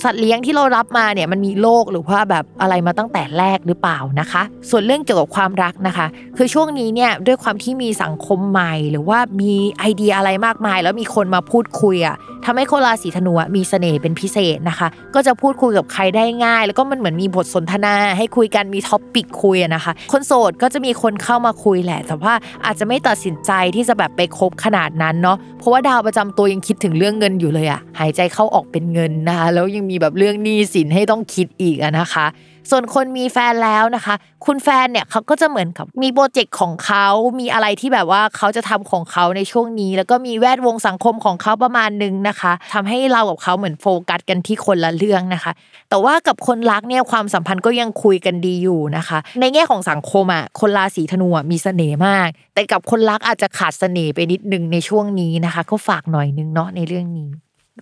[0.03, 12.17] สัตว์เลี้ยงที่เรารับมาเนี่ยมันมีโรคหรือว่าแบบอะไรมาตั้งแต่แรกหรือเปล่านะคะ ส่วนเรื่องเกี่ยวกับความรักนะคะ คือช่วงนี้เนี่ยด้วยความที่มีสังคมใหม่ หรือว่ามีไอเดียอะไรมากมาย แล้วมีคนมาพูดคุยอะ
[12.47, 22.35] ทำให้คนราศีธนูมีเสน่ห์เป็นพิเศษนะคะ ก็จะพูดคุยกับใครได้ง่าย แล้วก็มันเหมือนมีบทสนทนาให้คุยกันมี topic คุยนะคะ คนโสดก็จะมีคนเข้ามาคุยแหละ แต่ว่า
[22.65, 32.27] อาจจะไม่ตัดสินใจที่จะแบบไปคบขนาดนั้นเนาะเพราะว่าดาวประจำตัวยังคิดถึงเรื่องเงินอยู่เลยอะหายใจเข้าออกเป็นเงินนะคะแล้วยังมีแบบเรื่องหนี้สินให้ต้องคิดอีกนะคะ
[32.71, 34.15] ส่วนคนมีแฟนแล้วนะคะ
[34.47, 37.07] คุณแฟนเนี่ยเขาก็จะเหมือนกับมีโปรเจกต์ของเขา
[37.41, 45.53] มีอะไรที่แบบว่าเขาจะทำของเขาในช่วงนี้ แล้วก็มีแวดวงสังคมของเขาประมาณนึงนะคะทำให้เรากับเขาเหมือนโฟกัสกันที่คนละเรื่องนะคะ
[45.91, 57.31] แต่ว่ากับคนรักเนี่ยความสัมพันธ์ก็ยังคุยกันดีอยู่นะคะ ในแง่ของสังคมอะคนราศีธนูมีเสน่ห์มาก แต่กับคนรักอาจจะขาดเสน่ห์ไปนิดนึงในช่วงนี้นะคะ ก็ฝากหน่อยนึงเนาะในเรื่องนี้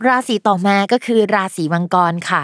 [0.06, 2.42] ราศีต่อมาก็คือราศีมังกรค่ะ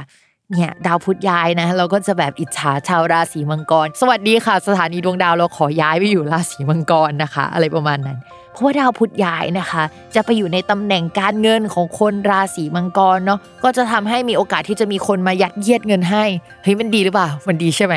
[0.53, 8.19] เนี่ยดาวพุธย้ายนะเราก็จะแบบอิจฉาชาวราศีมังกร สวัสดีค่ะ สถานีดวงดาวเราขอย้ายไปอยู่ราศีมังกรนะคะ อะไรประมาณนั้น
[8.53, 9.83] เพราะว่าดาวพุธย้ายนะคะ
[10.15, 16.25] จะไปอยู่ในตำแหน่งการเงินของคนราศีมังกรเนาะก็จะทำให้มีโอกาสที่จะมีคนมายัดเยียดเงินให้
[16.63, 17.95] เฮ้ยมันดีหรือเปล่ามันดีใช่ไหม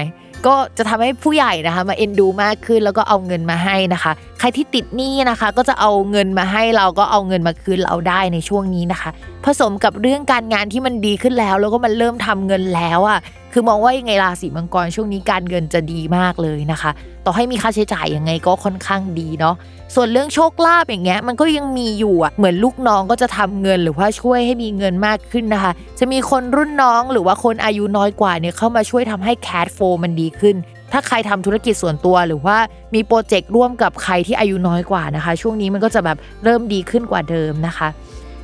[0.48, 9.10] ก็จะทำให้ผู้ใหญ่นะคะ มาเอ็นดูมากขึ้นแล้วก็เอาเงินมาให้นะคะ ใครที่ติดหนี้นะคะ ก็จะเอาเงินมาให้เราก็เอาเงินมาคืนเราได้ในช่วงนี้นะคะ
[9.46, 13.20] ผสมกับเรื่องการงานที่มันดีขึ้นแล้ว แล้วก็มันเริ่มทำเงินแล้วอะ
[13.54, 16.92] คือมองว่ายังไงราศีมังกรช่วงนี้การเงินจะดีมากเลยนะคะ
[17.26, 19.56] ต่อให้มีค่าใช้จ่ายยังไงก็ค่อนข้างดีเนาะ
[19.96, 30.56] ส่วนเรื่องโชคลาภอย่างเงี้ยมันก็ยังมีอยู่อะเหมือนลูกน้องก็จะทำเงินหรือว่าช่วยให้มีเงินมากขึ้นนะคะ จะมีคนรุ่นน้องหรือว่าคนอายุน้อยกว่าเนี่ยเข้ามาช่วยทำให้แคดโฟมันดีขึ้น
[30.92, 32.58] ถ้าใครทำธุรกิจส่วนตัวหรือว่า
[32.94, 37.88] มีโปรเจกต์ร่วมกับใครที่อายุน้อยกว่านะคะ ช่วงนี้มันก็จะแบบเริ่มดีขึ้นกว่าเดิมนะคะ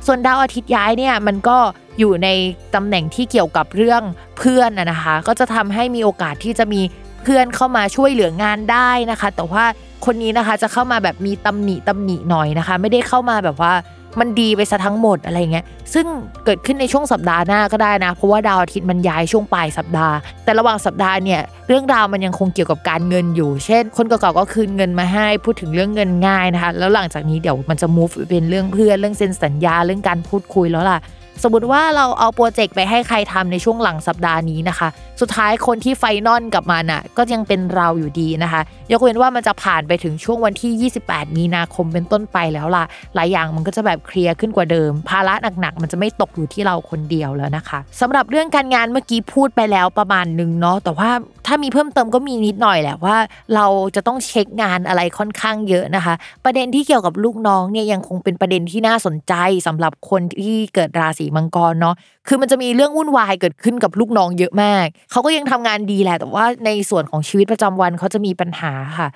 [0.06, 1.58] ส่วนดาวอาทิตย์ย้ายเนี่ยมันก็
[1.98, 2.28] อยู่ใน
[2.74, 4.02] ตำแหน่งที่เกี่ยวกับเรื่อง
[4.38, 6.80] เพื่อนนะนะคะ ก็จะทำให้มีโอกาสที่จะมี
[7.22, 9.64] เพื่อนเข้ามาช่วยเหลืองานได้นะคะ แต่ว่า
[10.04, 13.74] คนนี้นะคะจะเข้ามาแบบมีตำหนิตำหนิหน่อยนะคะ ไม่ได้เข้ามาแบบว่า
[14.20, 16.06] มันดีไปซะทั้งหมดอะไรเงี้ย ซึ่ง
[16.44, 30.98] เกิดขึ้นในช่วงสัปดาห์หน้าก็ได้นะ เพราะว่าดาวอาทิตย์มันย้ายช่วงปลายสัปดาห์ แต่ระหว่างสัปดาห์เนี่ย เรื่องราวมันยังคงเกี่ยวกับการเงินอยู่ เช่น คนเก่าๆก็คืนเงินมาให้ พูดถึงเรื่องเงินง่ายนะคะ แล้วหลังจากนี้เดี๋ยวมันจะ move เป็นเรื่องเพื่อน เรื่องเซ็นสัญญา เรื่องการพูดคุยแล้วล่ะ
[31.42, 34.88] สมมติว่าเราเอาโปรเจกต์ไปให้ใครทำในช่วงหลังสัปดาห์นี้นะคะ
[35.20, 38.62] สุดท้ายคนที่ไฟนอลกับมันอะก็ยังเป็นเราอยู่ดีนะคะ
[38.92, 51.10] ยกเว้นว่ามันจะผ่านไปถึงช่วงวันที่ 28 มีนาคมเป็นต้นไปแล้วล่ะ หลายอย่างมันก็จะแบบเคลียร์ขึ้นกว่าเดิม ภาระหนักๆ มันจะไม่ตกอยู่ที่เราคนเดียวแล้วนะคะสำหรับเรื่องการงานเมื่อกี้พูดไปแล้วประมาณหนึงเนาะแต่ว่า
[51.46, 53.16] ถ้ามีเพิ่มเติมก็มีนิดหน่อยแหละว่า
[53.54, 56.14] เราจะต้องเช็คงานอะไรค่อนข้างเยอะนะคะ
[56.44, 59.34] ประเด็นที่เกี่ยวกับลูกน้องเนี่ยยังคงเป็นประเด็นที่น่าสนใจ
[59.66, 61.94] สำหรับคนที่เกิดราศีมังกรเนาะ
[62.28, 69.08] คือมันจะมีเรื่องวุ่นวายเกิดขึ้นกับลูกน้องเยอะมาก เขาก็ยังทำงานดีแหละ แต่ว่าในส่วนของชีวิตประจำวันเขาจะมีปัญหาค่ะ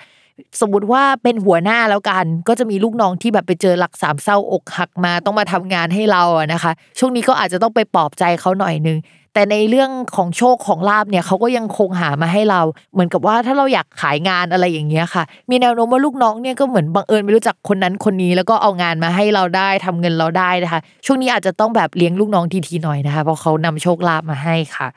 [0.60, 8.98] สมมติว่าเป็นหัวหน้าแล้วกัน ก็จะมีลูกน้องที่แบบไปเจอหลักสามเศร้าอกหักมาต้องมาทำงานให้เราอะนะคะ ช่วงนี้ก็อาจจะต้องไปปลอบใจเขาหน่อยนึง
[9.34, 12.60] แต่ในเรื่องของโชคของลาบเนี่ยเขาก็ยังคงหามาให้เรา
[12.92, 24.88] เหมือนกับว่าถ้าเราอยากขายงานอะไรอย่างเงี้ยค่ะ มีแนวโน้มว่าลูกน้องเนี่ยก็เหมือนบังเอิญไม่รู้จักคนนั้นคนนี้ แล้วก็เอางานมาให้เราได้ทำเงินเราได้นะคะ ช่วงนี้อาจจะต้องแบบเลี้ยงลูกน้องทีๆหน่อยนะคะเพราะเขานำโชคลาบมาให้ค่ะ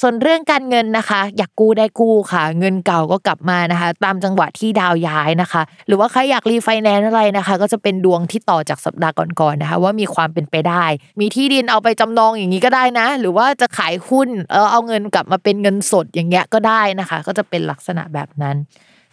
[0.00, 10.84] ส่วนเรื่องการเงินนะคะ อยากกู้ได้กู้ค่ะ เงินเก่าก็กลับมานะคะ ตามจังหวะที่ดาวย้ายนะคะ หรือว่าใครอยากรีไฟแนนซ์อะไรนะคะ ก็จะเป็นดวงที่ต่อจากสัปดาห์ก่อนๆนะคะ ว่ามีความเป็นไปได้
[11.20, 18.56] มีที่ดินเอาไปจำนองอย่างนี้ก็ได้นะ หรือว่าจะขายหุ้นเออเอาเงินกลับมาเป็นเงินสดอย่างเงี้ยก็ได้นะคะ ก็จะเป็นลักษณะแบบนั้น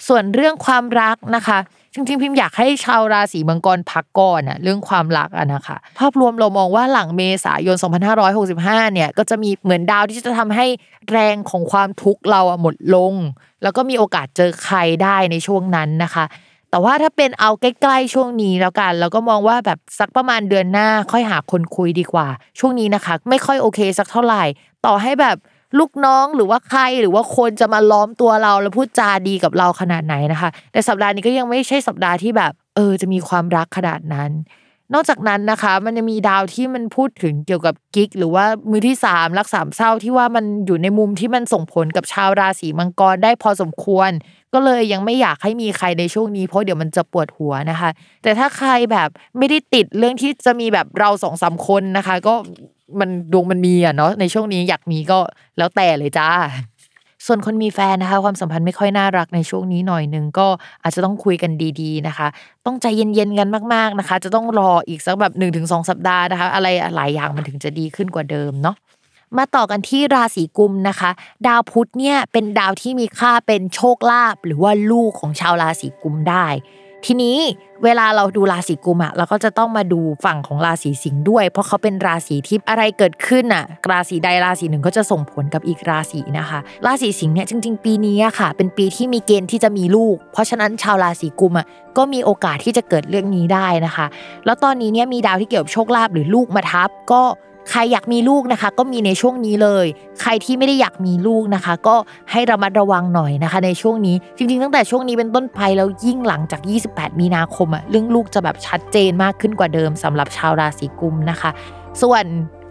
[0.07, 1.59] ส่วนเรื่องความรักนะคะ
[1.93, 7.77] จริงๆพิมพ์อยากให้ชาวราศีมังกรพักก่อนอะเรื่องความรักอะนะคะภาพรวมเรามองว่าหลังเมษายน
[8.31, 10.65] 2565 เนี่ยก็จะมีเหมือนดาวที่จะทำให้
[11.11, 13.13] แรงของความทุกข์เราอะหมดลง
[13.63, 16.25] แล้วก็มีโอกาสเจอใครได้ในช่วงนั้นนะคะ
[16.69, 22.27] แต่ว่าถ้าเป็นเอาใกล้ๆช่วงนี้แล้วกันเราก็มองว่าแบบสักประมาณเดือนหน้าค่อยหาคนคุยดีกว่า
[22.59, 24.43] ช่วงนี้นะคะ ไม่ค่อยโอเคสักเท่าไหร่
[24.85, 25.37] ต่อให้แบบ
[25.79, 34.31] ลูกน้องหรือว่าใครหรือว่าคนจะมาล้อมตัวเราแล้วพูดจาดีกับเราขนาดไหนนะคะ แต่สัปดาห์นี้ก็ยังไม่ใช่สัปดาห์ที่แบบ เออ จะมีความรักขนาดนั้น
[34.93, 44.11] นอกจากนั้นนะคะ มันจะมีดาวที่มันพูดถึงเกี่ยวกับกิ๊กหรือว่ามือที่สามรักสามเศร้าที่ว่ามันอยู่ในมุมที่มันส่งผลกับชาวราศีมังกรได้พอสมควร
[44.53, 47.89] ก็เลยยังไม่อยากให้มีใครในช่วงนี้เพราะเดี๋ยวมันจะปวดหัวนะคะ
[48.23, 52.35] แต่ถ้าใครแบบไม่ได้ติดเรื่องที่จะมีแบบเราสองสามคนนะคะ ก็
[52.99, 55.19] มันดวงมันมีอะเนาะในช่วงนี้อยากมีก็
[55.57, 56.29] แล้วแต่เลยจ้า
[57.25, 60.47] ส่วนคนมีแฟนนะคะ ความสัมพันธ์ไม่ค่อยน่ารักในช่วงนี้หน่อยหนึ่งก็
[60.83, 62.27] อาจจะต้องคุยกันดีๆนะคะ
[62.65, 68.75] ต้องใจเย็นๆกันมากๆนะคะ จะต้องรออีกสักแบบ1นถึงสสัปดาห์นะคะ อะไรหลายอย่างมันถึงจะดีขึ้นกว่าเดิมเนาะ
[69.37, 71.09] มาต่อกันที่ราศีกุมนะคะ
[71.47, 76.47] ดาวพุธเนี่ยเป็นดาวที่มีค่าเป็นโชคลาภหรือว่าลูกของชาวราศีกุมได้
[77.05, 77.37] ทีนี้
[77.83, 94.05] เวลาเราดูราศีกุมอะเราก็จะต้องมาดูฝั่งของราศีสิงห์ด้วย เพราะเขาเป็นราศีที่อะไรเกิดขึ้นอะราศีใดราศีหนึ่งก็จะส่งผลกับอีกราศีนะคะ ราศีสิงห์เนี่ยจริง ๆ ปีนี้อะค่ะ เป็นปีที่มีเกณฑ์ที่จะมีลูก เพราะฉะนั้นชาวราศีกุมอะก็มีโอกาสที่จะเกิดเรื่องนี้ได้นะคะ
[94.45, 97.21] แล้วตอนนี้เนี่ยมีดาวที่เกี่ยวกับโชคลาภหรือลูกมาทับก็
[97.69, 99.85] ใครอยากมีลูกนะคะ ก็มีในช่วงนี้เลย
[100.21, 101.95] ใครที่ไม่ได้อยากมีลูกนะคะ ก็
[102.31, 106.61] ให้ระมัดระวังหน่อยนะคะ ในช่วงนี้จริง ๆ ตั้งแต่ช่วงนี้เป็นต้นไปแล้วยิ่งหลังจาก
[106.91, 111.49] 28 มีนาคมอะเรื่องลูกจะแบบชัดเจนมากขึ้นกว่าเดิมสำหรับชาวราศีกุมนะคะ
[112.01, 112.23] ส่วน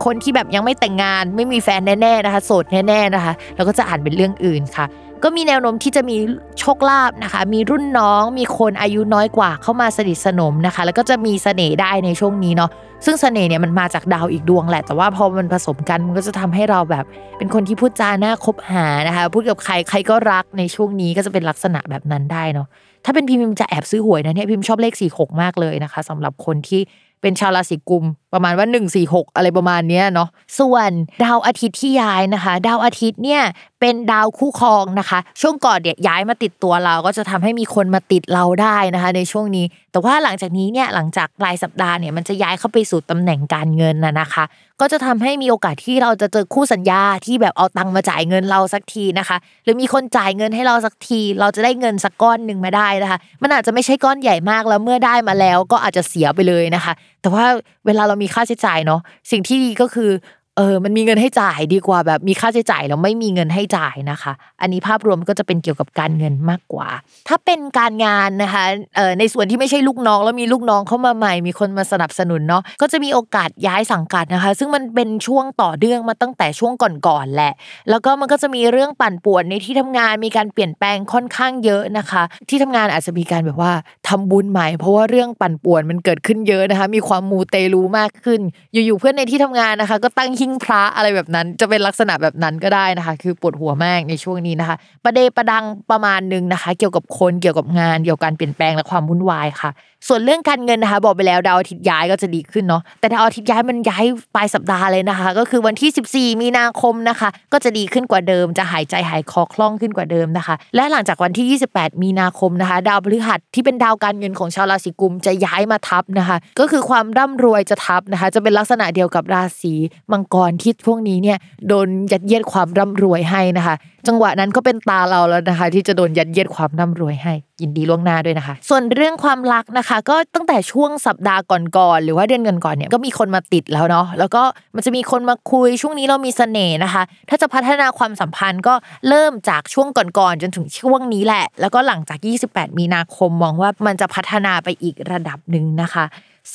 [0.05, 4.87] คนที่แบบยังไม่แต่งงานไม่มีแฟนแน่ๆนะคะ โสดแน่ๆนะคะเราก็จะอ่านเป็นเรื่องอื่นค่ะ
[5.25, 6.17] ก็มีแนวโน้มที่จะมี
[6.61, 12.71] โชคลาภนะคะ มีรุ่นน้อง มีคนอายุน้อยกว่าเข้ามาสนิทสนมนะคะ แล้วก็จะมีเสน่ห์ได้ในช่วงนี้เนาะ
[13.05, 17.05] ซึ่งเสน่ห์เนี่ยมันมาจากดาวอีกดวงแหละ แต่ว่าพอมันผสมกันมันก็จะทำให้เราแบบ
[17.39, 22.67] เป็นคนที่พูดจาหน้าคบหานะคะ พูดกับใครใครก็รักในช่วงนี้ก็จะเป็นลักษณะแบบนั้นได้เนาะ
[23.05, 26.81] ถ้าเป็นพิมพ์จะแอบซื้อหวยนะเนี่ยพิมพ์ชอบเลขสี่หกมากเลยนะคะสำหรับคนที่
[27.23, 30.29] เป็นชาวราศีกุม ประมาณว่า 1 4 6 อะไรประมาณนี้เนาะ
[30.59, 30.91] ส่วน
[31.25, 33.43] ดาวอาทิตย์ที่ย้ายนะคะ ดาวอาทิตย์เนี่ย
[33.81, 44.45] เป็นดาวคู่ครองนะคะ ช่วงก่อนเนี่ยย้ายมาติดตัวเราก็จะทำให้มีคนมาติดเราได้นะคะ ในช่วงนี้ แต่ว่าหลังจากนี้เนี่ยหลังจากปลายสัปดาห์เนี่ยมันจะย้ายเข้าไปสู่ตำแหน่งการเงินนะนะคะ
[44.81, 57.45] ก็จะทำให้มีโอกาสที่เราจะเจอคู่สัญญาที่แบบเอาตังค์มาจ่ายเงินเราสักทีนะคะ หรือมีคนจ่ายเงินให้เราสักที เราจะได้เงินสักก้อนหนึ่งมาได้นะคะ มันอาจจะไม่ใช่ก้อนใหญ่มากแล้วเมื่อได้มาแล้วก็อาจจะเสียไปเลยนะคะ แต่ว่า
[57.87, 59.01] เวลาเรามีค่าใช้จ่ายเนาะ
[59.31, 60.11] สิ่งที่ดีก็คือ
[60.57, 66.89] เออ มันมีเงินให้จ่ายดีกว่าแบบมีค่าใช้จ่ายแล้วไม่มีเงินให้จ่ายนะคะ อันนี้ภาพรวมก็จะเป็นเกี่ยวกับการเงินมากกว่า
[67.29, 68.65] ถ้าเป็นการงานนะคะ
[68.97, 76.73] เออในส่วนที่ไม่ใช่ลูกน้องแล้วมีลูกน้องเข้ามาใหม่ มีคนมาสนับสนุนเนาะ ก็จะมีโอกาสย้ายสังกัดนะคะ ซึ่งมันเป็นช่วงต่อเนื่องมาตั้งแต่ช่วง
[77.07, 77.53] ก่อนๆแหละ
[77.91, 83.73] แล้วก็มันก็จะมีเรื่องปั่นป่วนในที่ทำงาน มีการเปลี่ยนแปลงค่อนข้างเยอะนะคะ ที่ทำงานอาจจะมีการแบบว่า
[84.09, 88.41] ทำบุญใหม่ เพราะว่าเรื่องปั่นป่วนมันเกิดขึ้นเยอะนะคะ มีความมูเตลูมากขึ้น
[88.73, 99.71] อยู่ๆเพื่อนในที่ทำงานนะคะ ก็ตั้งหิ้งพระอะไรแบบนั้น จะเป็นลักษณะแบบนั้นก็ได้นะคะ คือปวดหัวมากในช่วงนี้นะคะ ประเดประดังประมาณนึงนะคะ เกี่ยวกับคนเกี่ยวกับงานเกี่ยวกับการเปลี่ยนแปลงและความวุ่นวายค่ะ
[100.09, 119.75] ส่วนเรื่องการเงินนะคะ บอกไปแล้วดาวอาทิตย์ย้ายก็จะดีขึ้นเนาะแต่ดาวอาทิตย์ย้ายมันย้ายปลายสัปดาห์เลยนะคะ ก็คือวันที่ 14 มีนาคมนะคะ ก็จะดีขึ้นกว่าเดิม จะหายใจหายคอคล่องขึ้นกว่าเดิมนะคะ และหลังจากวันที่ 28 มีนาคมนะคะ ดาวพฤหัสที่เป็นดาวการเงินของชาวราศีกุมจะย้ายมาทับนะคะ ก็คือความร่ำรวยจะทับนะคะ จะเป็นลักษณะเดียวกับราศี
[120.13, 123.75] มังกรที่พวกนี้เนี่ยโดนยัดเยียดความร่ำรวยให้นะคะ
[124.09, 134.43] จังหวะนั้นก็เป็นตาเราแล้วนะคะ ที่จะโดนยัดเยียดความร่ำรวยให้ยินดีล่วงหน้าด้วยนะคะ ส่วนเรื่องความรักนะคะ ก็ตั้งแต่ช่วงสัปดาห์ก่อนๆหรือว่าเดือนก่อนๆเนี่ยก็มีคนมาติดแล้วเนาะแล้วก็
[134.75, 138.75] มันจะมีคนมาคุยช่วงนี้เรามีเสน่ห์นะคะ ถ้าจะพัฒนาความสัมพันธ์ก็
[139.09, 142.19] เริ่มจากช่วงก่อนๆจนถึงช่วงนี้แหละ แล้วก็หลังจาก
[142.49, 146.05] 28 มีนาคมมองว่ามันจะพัฒนาไปอีกระดับหนึ่งนะคะ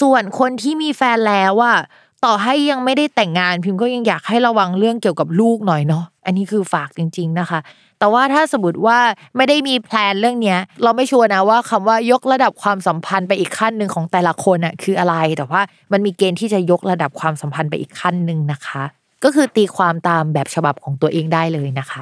[0.02, 1.74] ส่วนคนที่มีแฟนแล้วว่า
[2.26, 7.60] ต่อให้ยังไม่ได้แต่งงานพิมก็ยังอยากให้ระวังเรื่องเกี่ยวกับลูกหน่อยเนาะอันนี้คือฝากจริง ๆนะคะ
[8.00, 9.00] แต่ว่าถ้าสมมติว่า
[9.36, 15.62] ไม่ได้มีแพลนเรื่องเนี้ย เราไม่ชัวร์นะว่าคำว่ายกระดับความสัมพันธ์ไปอีกขั้นหนึ่งของแต่ละคนอะคืออะไร แต่ว่า
[15.92, 18.84] มันมีเกณฑ์ที่จะยกระดับความสัมพันธ์ไปอีกขั้นหนึ่งนะคะ
[19.24, 22.02] ก็คือตีความตามแบบฉบับของตัวเองได้เลยนะคะ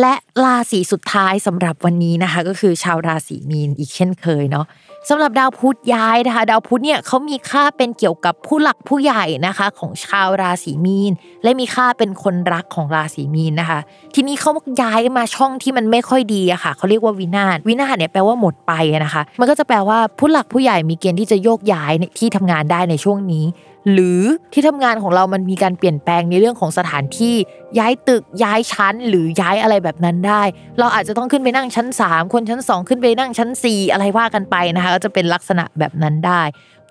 [0.00, 4.66] และราศีสุดท้ายสำหรับวันนี้นะคะ ก็คือชาวราศีมีนอีกเช่นเคยเนาะ
[5.10, 13.78] สำหรับดาวพุธย้ายนะคะ ดาวพุธเนี่ยเขามีค่าเป็นเกี่ยวกับผู้หลักผู้ใหญ่นะคะ ของชาวราศีมีน และมีค่าเป็นคนรักของราศีมีนนะคะ
[14.14, 14.50] ทีนี้เขา
[14.82, 18.72] ย้ายมาช่องที่มันไม่ค่อยดีอะค่ะเขาเรียกว่าวินาศวินาศเนี่ยแปลว่าหมดไป
[19.04, 23.44] นะคะ มันก็จะแปลว่าผู้หลักผู้ใหญ่มีเกณฑ์ที่จะโยกย้ายที่ทำงานได้ในช่วงนี้
[23.92, 24.22] หรือ
[24.52, 27.34] ที่ทำงานของเรามันมีการเปลี่ยนแปลงในเรื่องของสถานที่
[27.78, 30.42] ย้ายตึกย้ายชั้น หรือย้ายอะไรแบบนั้นได้
[30.78, 36.42] เราอาจจะต้องขึ้นไปนั่งชั้น 3 คนชั้น 2 ขึ้นไปนั่งชั้น 4 อะไรว่ากันไปนะคะก็จะเป็นลักษณะแบบนั้นได้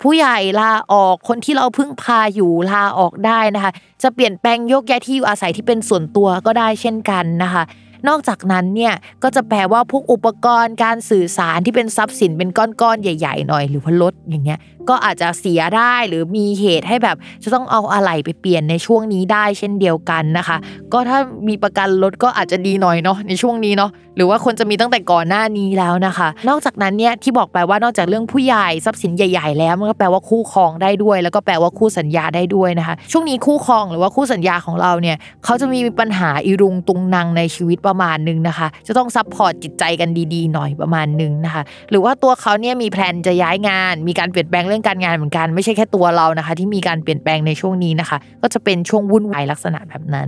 [0.01, 3.71] ผู้ใหญ่ลาออกคนที่เราพึ่งพาอยู่ลาออกได้นะคะ
[4.03, 7.63] จะเปลี่ยนแปลงยกย้ายที่อยู่อาศัยที่เป็นส่วนตัวก็ได้เช่นกันนะคะ
[8.07, 8.93] นอกจากนั้นเนี่ย
[9.23, 14.59] ก็จะแปลว่าพวกอุปกรณ์การสื่อสารที่เป็นทรัพย์สินเป็นก้อนๆใหญ่ ๆ หน่อย หรือพลดอย่างเงี้ย
[14.89, 20.57] ก็อาจจะเสียได้หรือมีเหตุให้แบบจะต้องเอาอะไหล่ไปเปลี่ยนในช่วงนี้ได้เช่นเดียวกันนะคะ
[20.93, 48.17] ก็ถ้ามีประกันรถก็อาจจะดีหน่อยเนาะในช่วงนี้เนาะหรือว่าคนจะมีตั้งแต่ก่อนหน้านี้แล้วนะคะ นอกจากนั้นเนี่ยที่บอกไปว่านอกจากเรื่องผู้ใหญ่ทรัพย์สินใหญ่ ๆ แล้วมันก็แปลว่าคู่ครองได้ด้วย แล้วก็แปลว่าคู่สัญญาได้ด้วยนะคะ ช่วงนี้คู่ครองหรือว่าคู่สัญญาของเราเนี่ยเขาจะมีปัญหาอีรุงตุงนางในชีวิตประมาณนึงนะคะ จะต้อง support จิตใจกันดีๆ หน่อยประมาณนึงนะคะ หรือว่าตัวเขาเนี่ยมี plan จะย้ายงาน มีการเปลี่ยนแปลงเรื่องการงานเหมือนกันไม่ใช่แค่ตัวเรานะคะ ที่มีการเปลี่ยนแปลงในช่วงนี้นะคะ
[48.41, 50.27] ก็จะเป็นช่วงวุ่นวายลักษณะแบบนั้น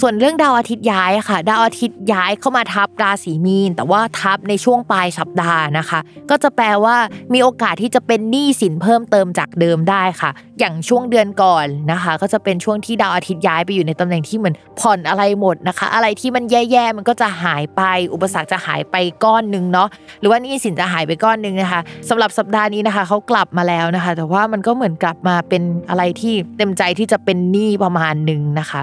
[0.00, 6.96] ส่วนเรื่องดาวอาทิตย์ย้ายค่ะ ดาวอาทิตย์ย้ายเข้ามาทับราศีมีน แต่ว่าทับในช่วงปลายสัปดาห์นะคะ ก็จะแปลว่า
[7.32, 10.30] มีโอกาสที่จะเป็นหนี้สินเพิ่มเติมจากเดิมได้ค่ะ
[10.62, 17.82] อย่างช่วงเดือนก่อนนะคะ ก็จะเป็นช่วงที่ดาวอาทิตย์ย้ายไปอยู่ในตำแหน่งที่เหมือนผ่อนอะไรหมดนะคะ อะไรที่มันแย่ๆมันก็จะหายไป
[18.14, 19.88] อุปสรรคจะหายไปก้อนหนึ่งเนาะ
[20.20, 28.82] หรือว่านี้สินจะหายไปก้อนหนึ่งนะคะสำหรับสัปดาห์นี้นะคะเขากลับมาแล้วนะคะ แต่ว่ามันก็เหมือนกลับมาเป็นอะไรที่เต็มใจที่จะเป็นหนี้ประมาณหนึ่งนะคะ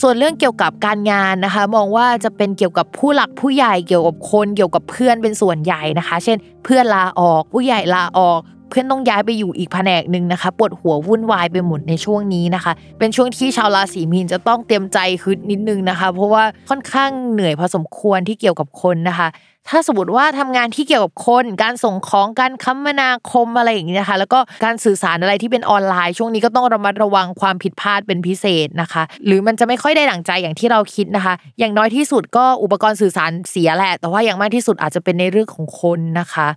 [0.00, 8.40] ส่วนเรื่องเกี่ยวกับการงานนะคะ มองว่าจะเป็นเกี่ยวกับผู้หลักผู้ใหญ่เกี่ยวกับคนเกี่ยวกับเพื่อนเป็นส่วนใหญ่นะคะ เช่น เพื่อนลาออก ผู้ใหญ่ลาออก
[8.72, 19.28] เพื่อนต้องย้ายไปอยู่อีกแผนกหนึ่งนะคะปวดหัววุ่นวายไปหมดในช่วงนี้นะคะ เป็นช่วงที่ชาวราศีมีนจะต้องเตรียมใจฮึดนิดนึงนะคะ เพราะว่าค่อนข้างเหนื่อยพอสมควรที่เกี่ยวกับคนนะคะ
[19.68, 36.48] ถ้าสมมติว่าทำงานที่เกี่ยวกับคน การส่งของการคมนาคมอะไรอย่างนี้นะคะ แล้วก็การสื่อสารอะไรที่เป็นออนไลน์ ช่วงนี้ก็ต้องระมัดระวังความผิดพลาดเป็นพิเศษนะคะ หรือมันจะไม่ค่อยได้ดั่งใจอย่างที่เราคิดนะคะ อย่างน้อยที่สุดก็อุปกรณ์สื่อสารเสียแหละ แต่ว่าอย่างมากที่สุดอาจจะเป็นในเรื่องของคนนะคะ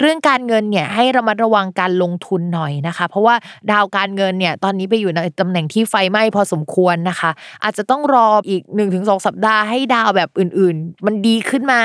[0.00, 3.34] เรื่องการเงินเนี่ยให้ระมัดระวังการลงทุนหน่อยนะคะ เพราะว่า
[3.70, 7.30] ดาวการเงินเนี่ยตอนนี้ไปอยู่ในตำแหน่งที่ไฟไหม้พอสมควรนะคะ
[7.64, 8.62] อาจจะต้องรออีก
[8.94, 11.80] 1-2 สัปดาห์ให้ดาวแบบอื่นๆ มันดีขึ้นมา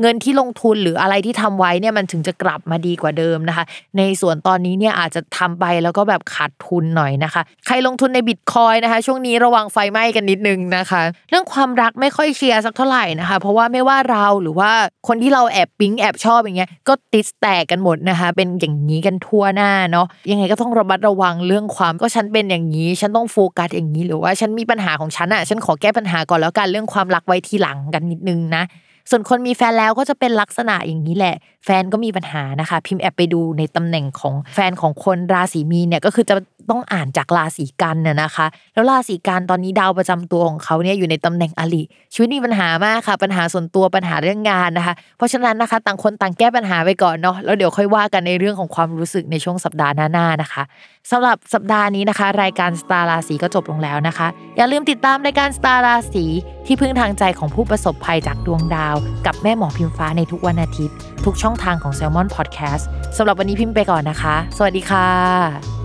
[0.00, 3.64] เงินที่ลงทุนหรืออะไรที่ทำไว้เนี่ยมันถึงจะกลับมาดีกว่าเดิมนะคะ
[3.98, 11.00] ในส่วนตอนนี้เนี่ยอาจจะทำไปแล้วก็แบบขาดทุนหน่อยนะคะ ใครลงทุนในบิตคอยนะคะ ช่วงนี้ระวังไฟไหม้กันนิดนึงนะคะ
[11.30, 14.70] เรื่องความรักไม่ค่อยเชียร์สักเท่าไหร่นะคะ เพราะว่าไม่ว่าเราหรือว่า
[15.08, 28.64] คนที่เราแอบปิ๊งแอบชอบอย่างเงี้ยก็ติดแตกกันหมดนะคะ เป็นอย่างนี้กันทั่วหน้าเนาะยังไงก็ต้องระมัดระวังเรื่องความก็ฉันเป็นอย่างนี้ ฉันต้องโฟกัสอย่างนี้หรือว่าฉันมีปัญหาของฉันอะฉันขอแก้ปัญหาก่อนแล้วกันเรื่องความรักไว้ทีหลังกันนิดนึงนะ
[29.10, 31.34] ส่วนคนมีแฟนแล้วก็จะเป็นลักษณะอย่างนี้แหละ
[31.64, 36.34] แฟนก็มีปัญหานะคะ พิมพ์แอบไปดูในตำแหน่งของแฟนของคนราศีมีนเนี่ยก็คือจะ
[36.70, 41.82] ต้องอ่านจากราศีกันน่ะนะคะ แล้วราศีกันตอนนี้ดาวประจำตัวของเขาเนี่ยอยู่ในตำแหน่งอลิ
[42.14, 50.62] ชีวิตมีปัญหามากค่ะ ปัญหาส่วนตัวปัญหาเรื่องงานนะคะ เพราะฉะนั้นนะคะต่างคนต่างแก้ปัญหาไปก่อนเนาะแล้วเดี๋ยวค่อยว่ากันในเรื่องของความรู้สึกในช่วงสัปดาห์หน้าๆนะคะ
[51.10, 56.24] สำหรับสัปดาห์นี้นะคะ รายการสตาร์ราศีก็จบลงแล้วนะคะ อย่าลืมติดตามรายการสตาร์ราศี
[56.66, 58.94] ที่พึ่งทางใจของผู้ประสบภัยจากดวงดาว
[59.26, 60.94] กับแม่หมอพิมฟ้าในทุกวันอาทิตย์
[61.24, 62.84] ทุกช่องทางของ Salmon Podcast
[63.16, 65.83] สำหรับวันนี้พิมพ์ไปก่อนนะคะ สวัสดีค่ะ